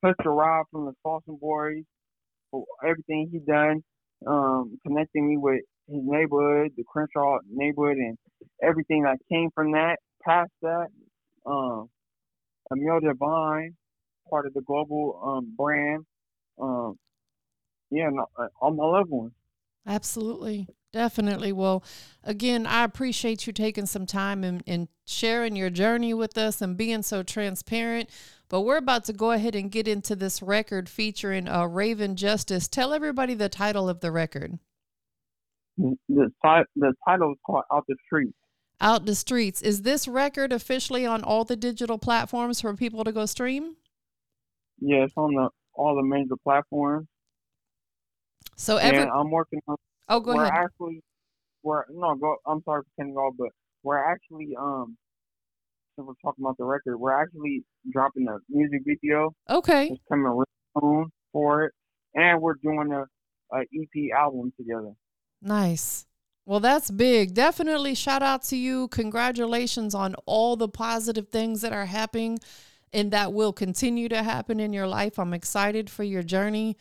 [0.04, 0.36] Mr.
[0.36, 1.84] Rob from the Salsa Boys
[2.50, 3.82] for everything he done,
[4.26, 8.18] um, connecting me with his neighborhood, the Crenshaw neighborhood, and
[8.62, 9.96] everything that came from that.
[10.24, 10.86] Past that,
[11.46, 11.88] um,
[12.72, 13.76] Emil Divine,
[14.30, 16.04] part of the global um, brand.
[16.60, 16.96] Um,
[17.90, 18.08] yeah,
[18.38, 19.32] uh, all my loved ones.
[19.86, 20.68] Absolutely.
[20.92, 21.52] Definitely.
[21.52, 21.82] Well,
[22.22, 26.76] again, I appreciate you taking some time and, and, sharing your journey with us and
[26.76, 28.08] being so transparent.
[28.48, 32.68] But we're about to go ahead and get into this record featuring uh, Raven Justice.
[32.68, 34.58] Tell everybody the title of the record.
[35.76, 35.96] The,
[36.76, 38.36] the title is called Out the Streets.
[38.80, 39.60] Out the Streets.
[39.60, 43.76] Is this record officially on all the digital platforms for people to go stream?
[44.80, 47.06] Yeah, it's on the all the major platforms.
[48.56, 49.76] So every, and I'm working on
[50.08, 50.40] Oh, go ahead.
[50.40, 50.64] we're ahead.
[50.64, 51.02] actually
[51.62, 52.36] we're no go.
[52.46, 53.48] I'm sorry for cutting off, but
[53.82, 54.96] we're actually um.
[55.96, 59.34] Since we're talking about the record, we're actually dropping a music video.
[59.50, 59.88] Okay.
[59.88, 60.44] It's coming real
[60.80, 61.72] soon for it,
[62.14, 63.04] and we're doing a,
[63.54, 64.92] a EP album together.
[65.42, 66.06] Nice.
[66.46, 67.34] Well, that's big.
[67.34, 68.88] Definitely shout out to you.
[68.88, 72.38] Congratulations on all the positive things that are happening
[72.92, 75.18] and that will continue to happen in your life.
[75.18, 76.76] I'm excited for your journey.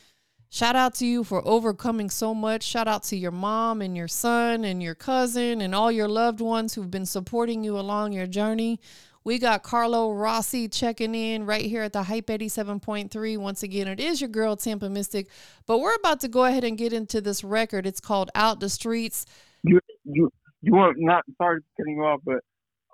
[0.54, 2.64] Shout out to you for overcoming so much.
[2.64, 6.42] Shout out to your mom and your son and your cousin and all your loved
[6.42, 8.82] ones who've been supporting you along your journey.
[9.24, 13.38] We got Karlo Rossi checking in right here at the Hype 87.3.
[13.38, 15.30] Once again, it is your girl, Tampa Mystic.
[15.68, 17.88] But we're about to go ahead and get into this record.
[17.88, 19.26] It's called Out the Streets.
[19.64, 20.30] You you
[20.62, 22.40] you want not sorry for cutting you off, but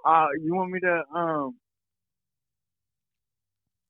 [0.06, 1.56] uh you want me to um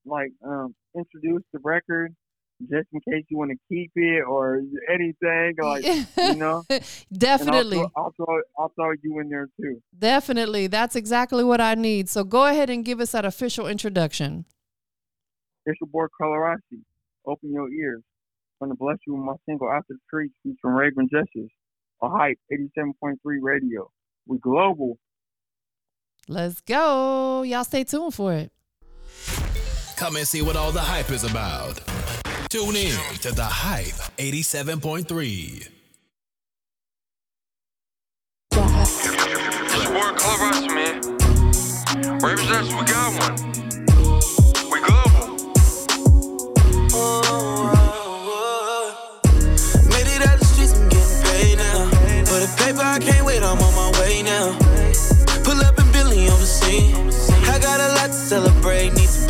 [0.05, 2.15] like um introduce the record
[2.61, 6.63] just in case you want to keep it or anything, like you know.
[7.13, 7.77] Definitely.
[7.77, 9.81] I'll throw, I'll throw, I'll throw you in there too.
[9.97, 12.09] Definitely, that's exactly what I need.
[12.09, 14.45] So go ahead and give us that official introduction.
[15.65, 16.83] It's your boy Karlo Rossi.
[17.25, 18.01] Open your ears.
[18.61, 21.51] I'm gonna bless you with my single "After the Streets" from Raven Justice,
[22.01, 23.89] a hype 87.3 radio.
[24.25, 24.97] We global.
[26.27, 27.43] Let's go.
[27.43, 28.51] Y'all stay tuned for it.
[29.95, 31.79] Come and see what all the hype is about.
[32.49, 35.67] Tune in to the Hype 87.3.
[38.53, 41.01] It's boy Club Ross, man.
[42.47, 43.35] Nest, we got one.
[44.71, 45.27] We global.
[49.91, 51.89] Made it out the streets, I'm getting paid now.
[52.23, 54.57] For the paper, I can't wait, I'm on my way now.
[55.43, 56.95] Pull up in Billy on the scene.
[57.51, 59.26] I got a lot to celebrate, need some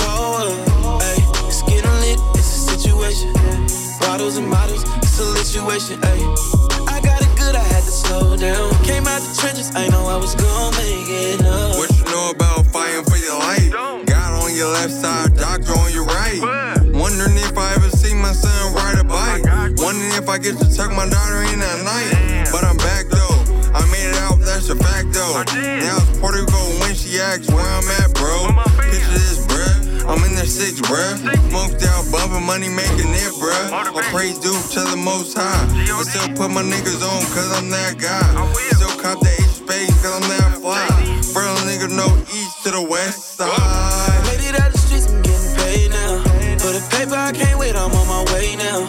[4.27, 6.03] Bottles and models, it's a situation.
[6.03, 6.19] Ay,
[6.91, 8.75] I got it good, I had to slow down.
[8.83, 11.77] Came out the trenches, I know I was gonna make it up.
[11.79, 13.71] What you know about fighting for your life?
[13.71, 16.43] God on your left side, doctor on your right.
[16.91, 19.47] Wondering if I ever see my son ride a bike.
[19.79, 22.51] Wondering if I get to tuck my daughter in at night.
[22.51, 23.31] But I'm back though.
[23.71, 25.39] I made it out, that's a fact though.
[25.55, 28.51] Now it's Puerto Rico when she asks where I'm at, bro.
[28.91, 29.26] Picture.
[30.07, 31.19] I'm in there six, bruh.
[31.49, 33.71] Smoked out, bumping money, making it, bruh.
[33.71, 35.67] I praise due to the most high.
[35.75, 38.23] I still put my niggas on, cause I'm that guy.
[38.71, 40.87] Still cop the H space, cause I'm that fly.
[41.35, 43.51] Bro, nigga, no east to the west side.
[44.31, 46.23] Made it out the streets, I'm getting paid now.
[46.63, 48.87] For the paper, I can't wait, I'm on my way now.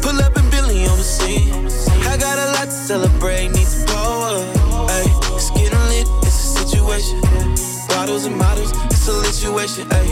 [0.00, 1.52] Pull up in Billy on the scene.
[2.08, 4.40] I got a lot to celebrate, need some power.
[4.88, 5.04] Ay,
[5.36, 7.41] it's getting lit, it's a situation.
[8.02, 9.86] Bottles and models, it's a situation.
[9.92, 10.08] Ay,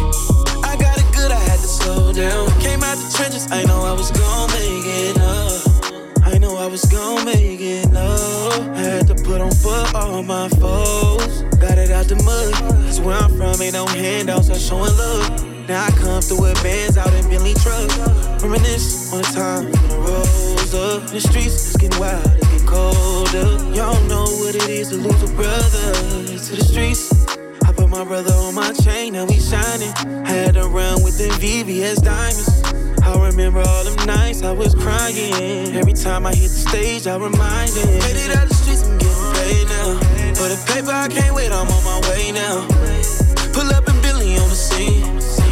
[0.62, 2.46] I got it good, I had to slow down.
[2.60, 6.22] Came out the trenches, I know I was gonna make it up.
[6.22, 8.76] I know I was gonna make it up.
[8.76, 11.42] Had to put on for all my foes.
[11.58, 12.54] Got it out the mud.
[12.86, 15.66] Cause where I'm from ain't no handouts, I'm showing love.
[15.66, 17.98] Now I come through with bands out in Bentley trucks.
[18.40, 21.10] Reminisce on the time when I rose up.
[21.10, 23.50] The streets is getting wild, it's getting colder.
[23.74, 25.92] Y'all know what it is to lose a brother
[26.38, 27.29] to the streets.
[27.90, 29.90] My brother on my chain, now we shining.
[30.24, 32.62] Had to run with the VVS diamonds.
[33.02, 35.74] I remember all them nights I was crying.
[35.74, 37.88] Every time I hit the stage, I remind him.
[37.98, 39.98] Made it out the streets, I'm getting paid now.
[40.38, 42.62] For the paper, I can't wait, I'm on my way now.
[43.52, 45.02] Pull up in Billy on the scene.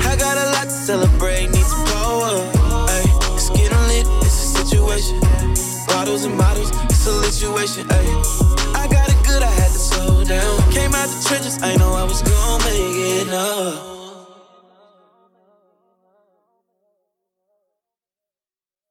[0.07, 2.39] I got a lot to celebrate, need some power.
[2.87, 3.03] Ay,
[3.35, 5.19] it's getting lit, it's a situation.
[5.89, 7.85] Bottles and models, it's a situation.
[7.91, 8.07] Ay,
[8.79, 9.08] I got
[9.39, 10.73] good, I had to slow down.
[10.73, 13.98] Came out the trenches, I know I was gonna make it up.